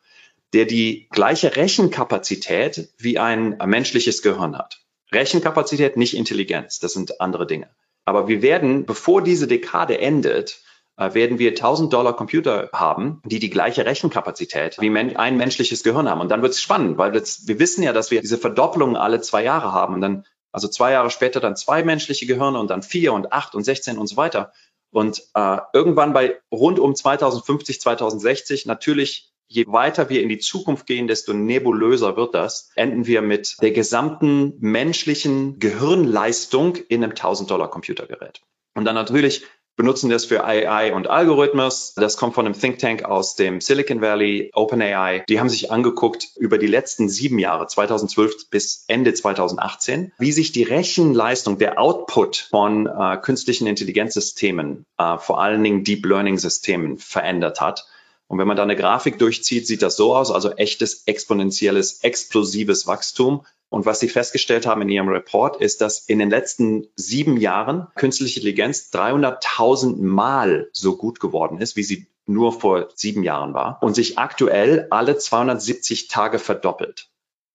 der 0.53 0.65
die 0.65 1.07
gleiche 1.09 1.55
Rechenkapazität 1.55 2.89
wie 2.99 3.17
ein 3.17 3.57
menschliches 3.65 4.21
Gehirn 4.21 4.57
hat. 4.57 4.79
Rechenkapazität, 5.11 5.97
nicht 5.97 6.15
Intelligenz, 6.15 6.79
das 6.79 6.93
sind 6.93 7.19
andere 7.19 7.47
Dinge. 7.47 7.69
Aber 8.05 8.27
wir 8.27 8.41
werden, 8.41 8.85
bevor 8.85 9.21
diese 9.23 9.47
Dekade 9.47 9.99
endet, 9.99 10.61
äh, 10.95 11.13
werden 11.13 11.39
wir 11.39 11.55
1000 11.55 11.91
Dollar 11.91 12.15
Computer 12.15 12.69
haben, 12.71 13.21
die 13.25 13.39
die 13.39 13.49
gleiche 13.49 13.85
Rechenkapazität 13.85 14.77
wie 14.79 14.95
ein 14.95 15.37
menschliches 15.37 15.83
Gehirn 15.83 16.09
haben. 16.09 16.21
Und 16.21 16.29
dann 16.29 16.41
wird 16.41 16.53
es 16.53 16.61
spannend, 16.61 16.97
weil 16.97 17.13
wir 17.13 17.59
wissen 17.59 17.83
ja, 17.83 17.93
dass 17.93 18.11
wir 18.11 18.21
diese 18.21 18.37
Verdoppelung 18.37 18.95
alle 18.95 19.21
zwei 19.21 19.43
Jahre 19.43 19.73
haben. 19.73 19.95
Und 19.95 20.01
dann 20.01 20.25
also 20.51 20.67
zwei 20.67 20.91
Jahre 20.91 21.09
später 21.09 21.39
dann 21.39 21.55
zwei 21.55 21.83
menschliche 21.83 22.25
Gehirne 22.25 22.59
und 22.59 22.69
dann 22.69 22.83
vier 22.83 23.13
und 23.13 23.31
acht 23.31 23.55
und 23.55 23.63
16 23.63 23.97
und 23.97 24.07
so 24.07 24.17
weiter. 24.17 24.53
Und 24.91 25.21
äh, 25.33 25.57
irgendwann 25.73 26.13
bei 26.13 26.39
rund 26.51 26.79
um 26.79 26.95
2050, 26.95 27.81
2060 27.81 28.65
natürlich 28.65 29.31
je 29.47 29.65
weiter 29.67 30.09
wir 30.09 30.21
in 30.21 30.29
die 30.29 30.39
Zukunft 30.39 30.85
gehen, 30.85 31.07
desto 31.07 31.33
nebulöser 31.33 32.17
wird 32.17 32.35
das, 32.35 32.69
enden 32.75 33.07
wir 33.07 33.21
mit 33.21 33.55
der 33.61 33.71
gesamten 33.71 34.53
menschlichen 34.59 35.59
Gehirnleistung 35.59 36.75
in 36.75 37.03
einem 37.03 37.11
1000 37.11 37.49
Dollar 37.49 37.69
Computergerät. 37.69 38.41
Und 38.75 38.85
dann 38.85 38.95
natürlich 38.95 39.45
benutzen 39.77 40.09
das 40.09 40.25
für 40.25 40.43
AI 40.43 40.93
und 40.93 41.07
Algorithmus. 41.07 41.93
Das 41.95 42.17
kommt 42.17 42.35
von 42.35 42.45
einem 42.45 42.59
Think 42.59 42.79
Tank 42.79 43.05
aus 43.05 43.35
dem 43.35 43.61
Silicon 43.61 44.01
Valley, 44.01 44.51
OpenAI. 44.53 45.23
Die 45.29 45.39
haben 45.39 45.49
sich 45.49 45.71
angeguckt 45.71 46.29
über 46.35 46.57
die 46.57 46.67
letzten 46.67 47.07
sieben 47.07 47.39
Jahre, 47.39 47.67
2012 47.67 48.49
bis 48.49 48.83
Ende 48.87 49.13
2018, 49.13 50.11
wie 50.17 50.31
sich 50.31 50.51
die 50.51 50.63
Rechenleistung, 50.63 51.59
der 51.59 51.79
Output 51.79 52.47
von 52.49 52.87
äh, 52.87 53.17
künstlichen 53.21 53.67
Intelligenzsystemen, 53.67 54.85
äh, 54.97 55.17
vor 55.19 55.39
allen 55.39 55.63
Dingen 55.63 55.83
Deep 55.83 56.05
Learning 56.05 56.37
Systemen 56.37 56.97
verändert 56.97 57.61
hat. 57.61 57.85
Und 58.27 58.39
wenn 58.39 58.47
man 58.47 58.57
da 58.57 58.63
eine 58.63 58.75
Grafik 58.75 59.19
durchzieht, 59.19 59.67
sieht 59.67 59.81
das 59.81 59.95
so 59.95 60.15
aus, 60.15 60.31
also 60.31 60.51
echtes 60.51 61.03
exponentielles, 61.05 62.03
explosives 62.03 62.85
Wachstum. 62.85 63.45
Und 63.69 63.85
was 63.85 63.99
sie 63.99 64.07
festgestellt 64.07 64.65
haben 64.65 64.81
in 64.81 64.89
ihrem 64.89 65.09
Report, 65.09 65.59
ist, 65.61 65.81
dass 65.81 65.99
in 65.99 66.19
den 66.19 66.29
letzten 66.29 66.87
sieben 66.95 67.37
Jahren 67.37 67.87
künstliche 67.95 68.39
Intelligenz 68.39 68.91
300.000 68.93 70.01
Mal 70.01 70.69
so 70.71 70.95
gut 70.95 71.19
geworden 71.19 71.59
ist, 71.59 71.75
wie 71.75 71.83
sie 71.83 72.07
nur 72.25 72.57
vor 72.57 72.89
sieben 72.95 73.23
Jahren 73.23 73.53
war 73.53 73.79
und 73.81 73.95
sich 73.95 74.17
aktuell 74.17 74.87
alle 74.89 75.17
270 75.17 76.07
Tage 76.07 76.39
verdoppelt. 76.39 77.09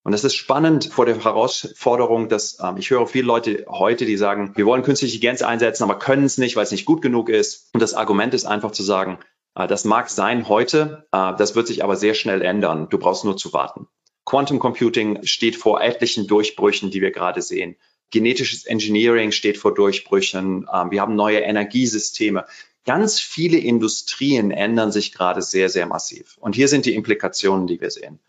Und 0.05 0.13
das 0.13 0.25
ist 0.25 0.35
spannend 0.35 0.87
vor 0.87 1.07
der 1.07 1.23
Herausforderung, 1.23 2.29
dass 2.29 2.59
ähm, 2.61 2.77
ich 2.77 2.91
höre 2.91 3.07
viele 3.07 3.27
Leute 3.27 3.67
heute, 3.69 4.05
die 4.05 4.17
sagen, 4.17 4.53
wir 4.57 4.67
wollen 4.67 4.83
künstliche 4.83 5.15
Intelligenz 5.15 5.43
einsetzen, 5.43 5.85
aber 5.85 5.99
können 5.99 6.25
es 6.25 6.39
nicht, 6.39 6.57
weil 6.57 6.65
es 6.65 6.73
nicht 6.73 6.87
gut 6.87 7.03
genug 7.03 7.29
ist. 7.29 7.71
Und 7.73 7.81
das 7.81 7.95
Argument 7.95 8.35
ist 8.35 8.45
einfach 8.45 8.73
zu 8.73 8.83
sagen, 8.83 9.19
äh, 9.55 9.69
das 9.69 9.85
mag 9.85 10.11
sein 10.11 10.49
heute, 10.49 11.07
äh, 11.13 11.37
das 11.37 11.55
wird 11.55 11.69
sich 11.69 11.85
aber 11.85 11.97
sehr 11.97 12.15
schnell 12.15 12.43
ändern. 12.43 12.89
Du 12.89 12.99
brauchst 12.99 13.25
nur 13.25 13.37
zu 13.37 13.53
warten. 13.53 13.87
Quantum 14.25 14.59
Computing 14.59 15.25
steht 15.25 15.57
vor 15.57 15.83
etlichen 15.83 16.27
Durchbrüchen, 16.27 16.91
die 16.91 17.01
wir 17.01 17.11
gerade 17.11 17.43
sehen. 17.43 17.77
Genetisches 18.11 18.65
Engineering 18.65 19.33
steht 19.33 19.57
vor 19.57 19.75
Durchbrüchen. 19.75 20.67
Ähm, 20.73 20.91
wir 20.91 21.01
haben 21.01 21.17
neue 21.17 21.41
Energiesysteme. 21.41 22.47
Ganz 22.85 23.21
viele 23.21 23.59
Industrien 23.59 24.51
ändern 24.51 24.93
sich 24.93 25.13
gerade 25.13 25.41
sehr, 25.41 25.69
sehr 25.69 25.87
massiv. 25.87 26.37
Und 26.39 26.55
hier 26.55 26.69
sind 26.69 26.85
die 26.85 26.95
Implikationen, 26.95 27.67
die 27.67 27.81
wir 27.81 27.91
sehen. 27.91 28.21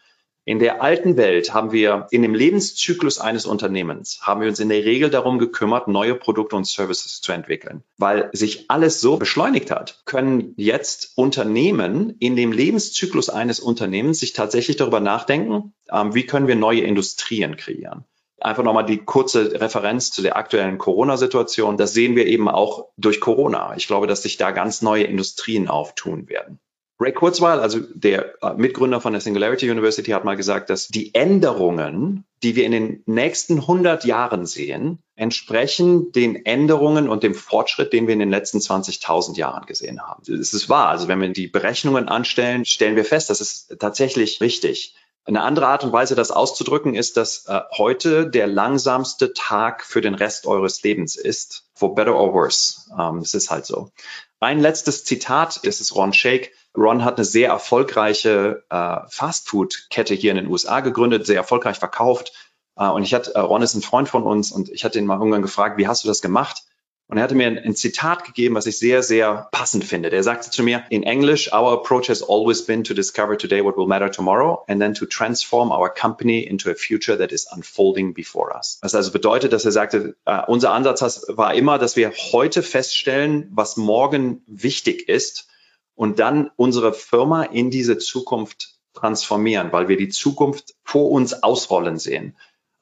In 0.45 0.59
der 0.59 0.81
alten 0.81 1.15
Welt 1.15 1.53
haben 1.53 1.71
wir 1.71 2.07
in 2.11 2.21
dem 2.21 2.35
Lebenszyklus 2.35 3.17
eines 3.17 3.45
Unternehmens, 3.45 4.19
haben 4.23 4.41
wir 4.41 4.49
uns 4.49 4.59
in 4.59 4.67
der 4.67 4.83
Regel 4.83 5.09
darum 5.09 5.39
gekümmert, 5.39 5.87
neue 5.87 6.15
Produkte 6.15 6.57
und 6.57 6.67
Services 6.67 7.21
zu 7.21 7.31
entwickeln. 7.31 7.81
Weil 7.97 8.29
sich 8.33 8.69
alles 8.69 8.99
so 8.99 9.15
beschleunigt 9.15 9.71
hat, 9.71 10.01
können 10.03 10.53
jetzt 10.57 11.13
Unternehmen 11.15 12.17
in 12.19 12.35
dem 12.35 12.51
Lebenszyklus 12.51 13.29
eines 13.29 13.61
Unternehmens 13.61 14.19
sich 14.19 14.33
tatsächlich 14.33 14.75
darüber 14.75 14.99
nachdenken, 14.99 15.73
ähm, 15.89 16.13
wie 16.13 16.25
können 16.25 16.47
wir 16.47 16.57
neue 16.57 16.81
Industrien 16.81 17.55
kreieren. 17.55 18.03
Einfach 18.41 18.63
nochmal 18.63 18.85
die 18.85 18.97
kurze 18.97 19.61
Referenz 19.61 20.11
zu 20.11 20.21
der 20.21 20.35
aktuellen 20.35 20.77
Corona-Situation. 20.77 21.77
Das 21.77 21.93
sehen 21.93 22.17
wir 22.17 22.27
eben 22.27 22.49
auch 22.49 22.89
durch 22.97 23.21
Corona. 23.21 23.73
Ich 23.77 23.87
glaube, 23.87 24.07
dass 24.07 24.23
sich 24.23 24.35
da 24.35 24.51
ganz 24.51 24.81
neue 24.81 25.05
Industrien 25.05 25.69
auftun 25.69 26.27
werden. 26.27 26.59
Ray 27.03 27.11
Kurzweil, 27.11 27.59
also 27.59 27.79
der 27.79 28.41
äh, 28.41 28.53
Mitgründer 28.53 29.01
von 29.01 29.11
der 29.11 29.21
Singularity 29.21 29.69
University, 29.69 30.11
hat 30.11 30.23
mal 30.23 30.37
gesagt, 30.37 30.69
dass 30.69 30.87
die 30.87 31.13
Änderungen, 31.13 32.23
die 32.43 32.55
wir 32.55 32.65
in 32.65 32.71
den 32.71 33.03
nächsten 33.05 33.59
100 33.59 34.05
Jahren 34.05 34.45
sehen, 34.45 34.99
entsprechen 35.15 36.13
den 36.13 36.45
Änderungen 36.45 37.09
und 37.09 37.23
dem 37.23 37.35
Fortschritt, 37.35 37.91
den 37.91 38.07
wir 38.07 38.13
in 38.13 38.19
den 38.19 38.29
letzten 38.29 38.59
20.000 38.59 39.35
Jahren 39.35 39.65
gesehen 39.65 40.01
haben. 40.01 40.23
Es 40.31 40.53
ist 40.53 40.69
wahr. 40.69 40.87
Also 40.87 41.09
wenn 41.09 41.19
wir 41.19 41.29
die 41.29 41.47
Berechnungen 41.47 42.07
anstellen, 42.07 42.63
stellen 42.63 42.95
wir 42.95 43.05
fest, 43.05 43.29
das 43.29 43.41
ist 43.41 43.75
tatsächlich 43.79 44.39
richtig. 44.39 44.95
Eine 45.25 45.41
andere 45.41 45.67
Art 45.67 45.83
und 45.83 45.93
Weise, 45.93 46.15
das 46.15 46.31
auszudrücken, 46.31 46.95
ist, 46.95 47.15
dass 47.15 47.45
äh, 47.47 47.61
heute 47.77 48.29
der 48.29 48.47
langsamste 48.47 49.33
Tag 49.33 49.85
für 49.85 50.01
den 50.01 50.15
Rest 50.15 50.47
eures 50.47 50.83
Lebens 50.83 51.15
ist. 51.15 51.65
For 51.75 51.95
better 51.95 52.15
or 52.15 52.33
worse. 52.33 52.89
Ähm, 52.97 53.19
es 53.19 53.33
ist 53.33 53.49
halt 53.49 53.65
so. 53.65 53.89
Ein 54.41 54.59
letztes 54.59 55.05
Zitat, 55.05 55.61
das 55.63 55.79
ist 55.79 55.95
Ron 55.95 56.11
Shake. 56.11 56.51
Ron 56.75 57.05
hat 57.05 57.17
eine 57.17 57.25
sehr 57.25 57.49
erfolgreiche 57.49 58.63
äh, 58.69 58.97
Fastfood-Kette 59.07 60.13
hier 60.13 60.31
in 60.31 60.37
den 60.37 60.47
USA 60.47 60.79
gegründet, 60.79 61.25
sehr 61.25 61.37
erfolgreich 61.37 61.77
verkauft. 61.77 62.33
Äh, 62.75 62.87
und 62.87 63.03
ich 63.03 63.13
hatte, 63.13 63.35
äh, 63.35 63.39
Ron 63.39 63.61
ist 63.61 63.75
ein 63.75 63.81
Freund 63.81 64.09
von 64.09 64.23
uns 64.23 64.51
und 64.51 64.69
ich 64.69 64.83
hatte 64.83 64.97
ihn 64.99 65.05
mal 65.05 65.17
irgendwann 65.17 65.41
gefragt, 65.41 65.77
wie 65.77 65.87
hast 65.87 66.03
du 66.03 66.07
das 66.07 66.21
gemacht? 66.21 66.63
Und 67.07 67.17
er 67.17 67.23
hatte 67.25 67.35
mir 67.35 67.47
ein, 67.47 67.59
ein, 67.59 67.75
Zitat 67.75 68.23
gegeben, 68.23 68.55
was 68.55 68.65
ich 68.65 68.79
sehr, 68.79 69.03
sehr 69.03 69.49
passend 69.51 69.83
finde. 69.83 70.09
Der 70.09 70.23
sagte 70.23 70.49
zu 70.49 70.63
mir 70.63 70.83
in 70.89 71.03
Englisch, 71.03 71.51
our 71.53 71.73
approach 71.73 72.09
has 72.09 72.23
always 72.23 72.65
been 72.65 72.83
to 72.85 72.93
discover 72.93 73.37
today 73.37 73.63
what 73.63 73.77
will 73.77 73.85
matter 73.85 74.09
tomorrow 74.09 74.63
and 74.67 74.81
then 74.81 74.93
to 74.95 75.05
transform 75.05 75.69
our 75.69 75.93
company 75.93 76.39
into 76.39 76.71
a 76.71 76.75
future 76.75 77.17
that 77.17 77.31
is 77.31 77.45
unfolding 77.51 78.13
before 78.13 78.55
us. 78.57 78.79
Was 78.81 78.95
also 78.95 79.11
bedeutet, 79.11 79.51
dass 79.51 79.65
er 79.65 79.71
sagte, 79.71 80.15
uh, 80.25 80.43
unser 80.47 80.71
Ansatz 80.71 81.25
war 81.27 81.53
immer, 81.53 81.77
dass 81.77 81.97
wir 81.97 82.13
heute 82.31 82.63
feststellen, 82.63 83.51
was 83.51 83.75
morgen 83.77 84.41
wichtig 84.47 85.07
ist 85.07 85.49
und 85.95 86.19
dann 86.19 86.51
unsere 86.55 86.93
Firma 86.93 87.43
in 87.43 87.69
diese 87.69 87.97
Zukunft 87.97 88.75
transformieren, 88.93 89.71
weil 89.71 89.87
wir 89.87 89.97
die 89.97 90.09
Zukunft 90.09 90.75
vor 90.83 91.11
uns 91.11 91.43
ausrollen 91.43 91.97
sehen. 91.97 92.35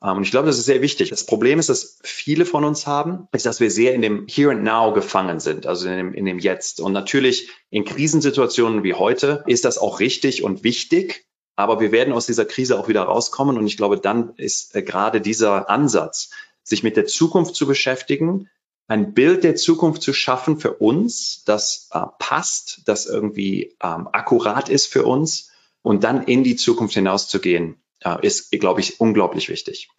Ähm, 0.04 0.18
und 0.18 0.24
ich 0.24 0.32
glaube, 0.32 0.48
das 0.48 0.58
ist 0.58 0.66
sehr 0.66 0.82
wichtig. 0.82 1.10
Das 1.10 1.26
Problem 1.26 1.60
ist, 1.60 1.70
dass 1.70 2.00
viele 2.04 2.46
von 2.46 2.66
uns 2.66 2.88
haben, 2.88 3.28
ist, 3.32 3.46
dass 3.46 3.60
wir 3.60 3.72
sehr 3.72 3.94
in 3.94 4.02
dem 4.02 4.28
Here 4.28 4.52
and 4.52 4.64
Now 4.64 4.94
gefangen 4.94 5.40
sind, 5.40 5.66
also 5.68 5.88
in 5.88 5.98
dem, 5.98 6.14
in 6.14 6.26
dem 6.26 6.40
Jetzt. 6.40 6.80
Und 6.80 6.94
natürlich 6.94 7.50
in 7.70 7.86
Krisensituationen 7.86 8.84
wie 8.84 8.94
heute 8.94 9.44
ist 9.48 9.66
das 9.66 9.78
auch 9.78 10.00
richtig 10.00 10.44
und 10.44 10.64
wichtig. 10.64 11.26
Aber 11.56 11.80
wir 11.80 11.92
werden 11.92 12.14
aus 12.14 12.26
dieser 12.26 12.46
Krise 12.46 12.80
auch 12.80 12.88
wieder 12.88 13.04
rauskommen. 13.04 13.58
Und 13.58 13.68
ich 13.68 13.78
glaube, 13.78 14.00
dann 14.00 14.34
ist 14.38 14.76
äh, 14.76 14.82
gerade 14.82 15.22
dieser 15.22 15.70
Ansatz, 15.70 16.32
sich 16.64 16.84
mit 16.84 16.96
der 16.98 17.06
Zukunft 17.06 17.56
zu 17.56 17.68
beschäftigen, 17.68 18.50
ein 18.92 19.14
Bild 19.14 19.46
der 19.46 19.56
Zukunft 19.56 20.02
zu 20.02 20.12
schaffen 20.12 20.60
für 20.60 20.74
uns, 20.74 21.44
das 21.46 21.88
äh, 21.94 22.02
passt, 22.20 22.82
das 22.88 23.06
irgendwie 23.06 23.78
ähm, 23.82 24.10
akkurat 24.12 24.68
ist 24.68 24.88
für 24.88 25.06
uns 25.06 25.50
und 25.82 26.04
dann 26.04 26.26
in 26.26 26.44
die 26.44 26.58
Zukunft 26.58 26.96
hinauszugehen, 26.96 27.82
äh, 28.02 28.18
ist, 28.22 28.52
glaube 28.52 28.82
ich, 28.82 29.00
unglaublich 29.00 29.48
wichtig. 29.48 29.90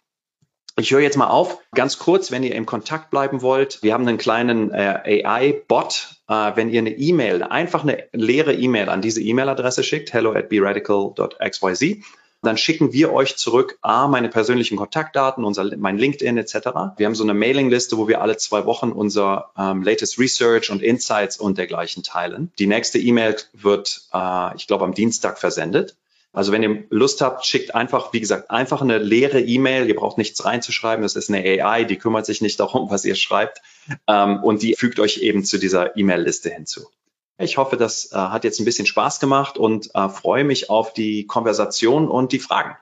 Ich 0.77 0.91
höre 0.91 0.99
jetzt 1.01 1.17
mal 1.17 1.27
auf, 1.27 1.57
ganz 1.73 1.97
kurz, 1.97 2.29
wenn 2.29 2.43
ihr 2.43 2.53
im 2.53 2.67
Kontakt 2.67 3.09
bleiben 3.09 3.41
wollt. 3.41 3.81
Wir 3.81 3.93
haben 3.93 4.07
einen 4.07 4.19
kleinen 4.19 4.69
äh, 4.71 5.23
AI-Bot. 5.25 6.21
Äh, 6.27 6.51
wenn 6.55 6.69
ihr 6.69 6.81
eine 6.81 6.95
E-Mail, 6.95 7.41
einfach 7.41 7.81
eine 7.81 8.07
leere 8.11 8.53
E-Mail 8.53 8.89
an 8.89 9.01
diese 9.01 9.21
E-Mail-Adresse 9.21 9.83
schickt, 9.83 10.13
hello 10.13 10.33
at 10.33 10.49
beradical.xyz, 10.49 12.05
dann 12.47 12.57
schicken 12.57 12.93
wir 12.93 13.13
euch 13.13 13.37
zurück 13.37 13.77
A, 13.81 14.07
meine 14.07 14.29
persönlichen 14.29 14.77
Kontaktdaten, 14.77 15.43
unser, 15.43 15.75
mein 15.77 15.97
LinkedIn 15.97 16.37
etc. 16.37 16.55
Wir 16.97 17.05
haben 17.05 17.15
so 17.15 17.23
eine 17.23 17.33
Mailingliste, 17.33 17.97
wo 17.97 18.07
wir 18.07 18.21
alle 18.21 18.37
zwei 18.37 18.65
Wochen 18.65 18.91
unser 18.91 19.51
ähm, 19.57 19.83
latest 19.83 20.19
Research 20.19 20.69
und 20.69 20.81
Insights 20.81 21.37
und 21.37 21.57
dergleichen 21.57 22.03
teilen. 22.03 22.51
Die 22.59 22.67
nächste 22.67 22.99
E-Mail 22.99 23.37
wird, 23.53 24.01
äh, 24.13 24.55
ich 24.55 24.67
glaube, 24.67 24.85
am 24.85 24.93
Dienstag 24.93 25.39
versendet. 25.39 25.95
Also 26.33 26.51
wenn 26.51 26.63
ihr 26.63 26.83
Lust 26.89 27.21
habt, 27.21 27.45
schickt 27.45 27.75
einfach, 27.75 28.11
wie 28.11 28.19
gesagt, 28.19 28.49
einfach 28.49 28.81
eine 28.81 28.97
leere 28.97 29.39
E-Mail. 29.39 29.87
Ihr 29.87 29.95
braucht 29.95 30.17
nichts 30.17 30.43
reinzuschreiben. 30.43 31.03
Das 31.03 31.15
ist 31.15 31.29
eine 31.29 31.43
AI, 31.63 31.83
die 31.83 31.97
kümmert 31.97 32.25
sich 32.25 32.41
nicht 32.41 32.59
darum, 32.59 32.89
was 32.89 33.05
ihr 33.05 33.15
schreibt. 33.15 33.61
Ähm, 34.07 34.43
und 34.43 34.63
die 34.63 34.75
fügt 34.75 34.99
euch 34.99 35.19
eben 35.19 35.45
zu 35.45 35.59
dieser 35.59 35.95
E-Mail-Liste 35.95 36.49
hinzu. 36.49 36.89
Ich 37.37 37.57
hoffe, 37.57 37.77
das 37.77 38.11
äh, 38.11 38.15
hat 38.15 38.43
jetzt 38.43 38.59
ein 38.59 38.65
bisschen 38.65 38.85
Spaß 38.85 39.19
gemacht 39.19 39.57
und 39.57 39.89
äh, 39.95 40.09
freue 40.09 40.43
mich 40.43 40.69
auf 40.69 40.93
die 40.93 41.25
Konversation 41.25 42.07
und 42.07 42.31
die 42.31 42.39
Fragen. 42.39 42.77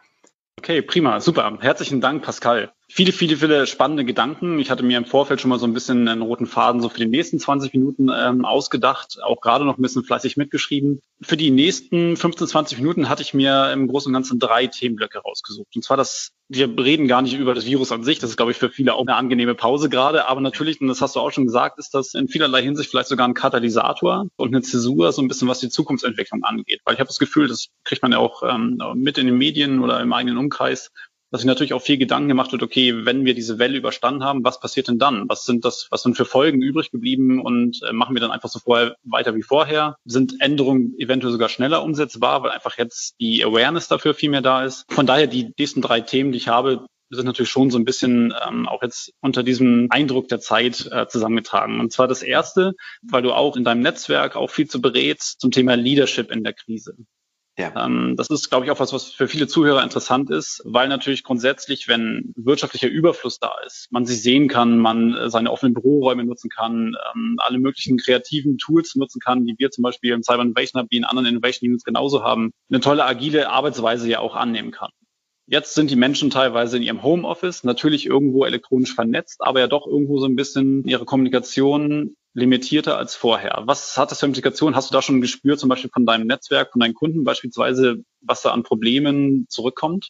Okay, 0.59 0.81
prima, 0.81 1.19
super. 1.21 1.57
Herzlichen 1.61 2.01
Dank, 2.01 2.23
Pascal. 2.23 2.71
Viele, 2.93 3.13
viele, 3.13 3.37
viele 3.37 3.67
spannende 3.67 4.03
Gedanken. 4.03 4.59
Ich 4.59 4.69
hatte 4.69 4.83
mir 4.83 4.97
im 4.97 5.05
Vorfeld 5.05 5.39
schon 5.39 5.47
mal 5.47 5.59
so 5.59 5.65
ein 5.65 5.73
bisschen 5.73 6.09
einen 6.09 6.21
roten 6.21 6.45
Faden 6.45 6.81
so 6.81 6.89
für 6.89 6.97
die 6.97 7.05
nächsten 7.05 7.39
20 7.39 7.71
Minuten 7.71 8.09
ähm, 8.13 8.43
ausgedacht, 8.43 9.17
auch 9.23 9.39
gerade 9.39 9.63
noch 9.63 9.77
ein 9.77 9.81
bisschen 9.81 10.03
fleißig 10.03 10.35
mitgeschrieben. 10.35 10.99
Für 11.21 11.37
die 11.37 11.51
nächsten 11.51 12.17
15, 12.17 12.47
20 12.47 12.79
Minuten 12.79 13.07
hatte 13.07 13.21
ich 13.21 13.33
mir 13.33 13.71
im 13.71 13.87
Großen 13.87 14.09
und 14.09 14.13
Ganzen 14.13 14.39
drei 14.39 14.67
Themenblöcke 14.67 15.19
rausgesucht. 15.19 15.73
Und 15.73 15.85
zwar 15.85 15.95
das, 15.95 16.33
wir 16.49 16.67
reden 16.67 17.07
gar 17.07 17.21
nicht 17.21 17.33
über 17.33 17.53
das 17.53 17.65
Virus 17.65 17.93
an 17.93 18.03
sich. 18.03 18.19
Das 18.19 18.29
ist, 18.29 18.35
glaube 18.35 18.51
ich, 18.51 18.57
für 18.57 18.69
viele 18.69 18.93
auch 18.95 19.07
eine 19.07 19.15
angenehme 19.15 19.55
Pause 19.55 19.87
gerade. 19.87 20.27
Aber 20.27 20.41
natürlich, 20.41 20.81
und 20.81 20.89
das 20.89 20.99
hast 20.99 21.15
du 21.15 21.21
auch 21.21 21.31
schon 21.31 21.45
gesagt, 21.45 21.79
ist 21.79 21.93
das 21.93 22.13
in 22.13 22.27
vielerlei 22.27 22.61
Hinsicht 22.61 22.89
vielleicht 22.89 23.07
sogar 23.07 23.25
ein 23.25 23.33
Katalysator 23.33 24.27
und 24.35 24.49
eine 24.49 24.63
Zäsur, 24.63 25.13
so 25.13 25.21
ein 25.21 25.29
bisschen 25.29 25.47
was 25.47 25.59
die 25.59 25.69
Zukunftsentwicklung 25.69 26.43
angeht. 26.43 26.81
Weil 26.83 26.95
ich 26.95 26.99
habe 26.99 27.07
das 27.07 27.19
Gefühl, 27.19 27.47
das 27.47 27.67
kriegt 27.85 28.01
man 28.01 28.11
ja 28.11 28.17
auch 28.17 28.43
ähm, 28.43 28.81
mit 28.95 29.17
in 29.17 29.27
den 29.27 29.37
Medien 29.37 29.79
oder 29.79 30.01
im 30.01 30.11
eigenen 30.11 30.37
Umkreis, 30.37 30.91
dass 31.31 31.41
sich 31.41 31.47
natürlich 31.47 31.73
auch 31.73 31.81
viel 31.81 31.97
Gedanken 31.97 32.27
gemacht 32.27 32.51
wird, 32.51 32.61
okay, 32.61 33.05
wenn 33.05 33.25
wir 33.25 33.33
diese 33.33 33.57
Welle 33.57 33.77
überstanden 33.77 34.23
haben, 34.23 34.43
was 34.43 34.59
passiert 34.59 34.89
denn 34.89 34.99
dann? 34.99 35.27
Was 35.29 35.45
sind 35.45 35.63
das, 35.63 35.87
was 35.89 36.03
sind 36.03 36.15
für 36.15 36.25
Folgen 36.25 36.61
übrig 36.61 36.91
geblieben 36.91 37.41
und 37.41 37.79
äh, 37.87 37.93
machen 37.93 38.15
wir 38.15 38.19
dann 38.19 38.31
einfach 38.31 38.49
so 38.49 38.59
vorher 38.59 38.95
weiter 39.03 39.33
wie 39.35 39.41
vorher? 39.41 39.95
Sind 40.05 40.35
Änderungen 40.41 40.93
eventuell 40.99 41.31
sogar 41.31 41.49
schneller 41.49 41.83
umsetzbar, 41.83 42.43
weil 42.43 42.51
einfach 42.51 42.77
jetzt 42.77 43.15
die 43.19 43.43
Awareness 43.43 43.87
dafür 43.87 44.13
viel 44.13 44.29
mehr 44.29 44.41
da 44.41 44.63
ist? 44.65 44.85
Von 44.89 45.07
daher 45.07 45.27
die 45.27 45.53
nächsten 45.57 45.81
drei 45.81 46.01
Themen, 46.01 46.33
die 46.33 46.37
ich 46.37 46.49
habe, 46.49 46.85
sind 47.09 47.25
natürlich 47.25 47.51
schon 47.51 47.71
so 47.71 47.77
ein 47.77 47.85
bisschen 47.85 48.33
ähm, 48.47 48.67
auch 48.67 48.81
jetzt 48.81 49.13
unter 49.21 49.43
diesem 49.43 49.87
Eindruck 49.89 50.27
der 50.27 50.39
Zeit 50.39 50.87
äh, 50.91 51.07
zusammengetragen. 51.07 51.79
Und 51.79 51.91
zwar 51.91 52.07
das 52.07 52.23
erste, 52.23 52.73
weil 53.03 53.21
du 53.21 53.33
auch 53.33 53.55
in 53.55 53.63
deinem 53.63 53.81
Netzwerk 53.81 54.35
auch 54.35 54.49
viel 54.49 54.67
zu 54.67 54.81
berätst 54.81 55.39
zum 55.39 55.51
Thema 55.51 55.75
Leadership 55.75 56.31
in 56.31 56.43
der 56.43 56.53
Krise. 56.53 56.95
Ja. 57.61 57.85
Ähm, 57.85 58.15
das 58.17 58.27
ist, 58.29 58.49
glaube 58.49 58.65
ich, 58.65 58.71
auch 58.71 58.79
was, 58.79 58.91
was 58.91 59.11
für 59.11 59.27
viele 59.27 59.47
Zuhörer 59.47 59.83
interessant 59.83 60.31
ist, 60.31 60.61
weil 60.65 60.87
natürlich 60.87 61.23
grundsätzlich, 61.23 61.87
wenn 61.87 62.33
wirtschaftlicher 62.35 62.87
Überfluss 62.87 63.37
da 63.37 63.51
ist, 63.65 63.87
man 63.91 64.05
sich 64.05 64.23
sehen 64.23 64.47
kann, 64.47 64.79
man 64.79 65.13
äh, 65.13 65.29
seine 65.29 65.51
offenen 65.51 65.75
Büroräume 65.75 66.25
nutzen 66.25 66.49
kann, 66.49 66.95
ähm, 67.13 67.35
alle 67.37 67.59
möglichen 67.59 67.97
kreativen 67.97 68.57
Tools 68.57 68.95
nutzen 68.95 69.19
kann, 69.19 69.45
die 69.45 69.55
wir 69.59 69.69
zum 69.69 69.83
Beispiel 69.83 70.11
im 70.13 70.23
Cyber 70.23 70.41
Innovation 70.41 70.81
Hub, 70.81 70.87
wie 70.89 70.97
in 70.97 71.05
anderen 71.05 71.27
Innovation 71.27 71.69
Units 71.69 71.83
genauso 71.83 72.23
haben, 72.23 72.51
eine 72.69 72.79
tolle 72.79 73.05
agile 73.05 73.49
Arbeitsweise 73.49 74.09
ja 74.09 74.19
auch 74.19 74.35
annehmen 74.35 74.71
kann. 74.71 74.89
Jetzt 75.45 75.75
sind 75.75 75.91
die 75.91 75.95
Menschen 75.97 76.29
teilweise 76.29 76.77
in 76.77 76.83
ihrem 76.83 77.03
Homeoffice, 77.03 77.63
natürlich 77.63 78.05
irgendwo 78.05 78.45
elektronisch 78.45 78.95
vernetzt, 78.95 79.41
aber 79.41 79.59
ja 79.59 79.67
doch 79.67 79.85
irgendwo 79.85 80.17
so 80.19 80.25
ein 80.25 80.35
bisschen 80.35 80.83
ihre 80.85 81.05
Kommunikation 81.05 82.15
limitierter 82.33 82.97
als 82.97 83.15
vorher. 83.15 83.63
Was 83.65 83.97
hat 83.97 84.11
das 84.11 84.19
für 84.19 84.25
Implikationen? 84.25 84.75
Hast 84.75 84.89
du 84.89 84.93
da 84.93 85.01
schon 85.01 85.17
ein 85.17 85.21
Gespür 85.21 85.57
zum 85.57 85.69
Beispiel 85.69 85.89
von 85.91 86.05
deinem 86.05 86.27
Netzwerk, 86.27 86.71
von 86.71 86.79
deinen 86.79 86.93
Kunden 86.93 87.23
beispielsweise, 87.23 88.03
was 88.21 88.41
da 88.41 88.51
an 88.51 88.63
Problemen 88.63 89.45
zurückkommt? 89.49 90.09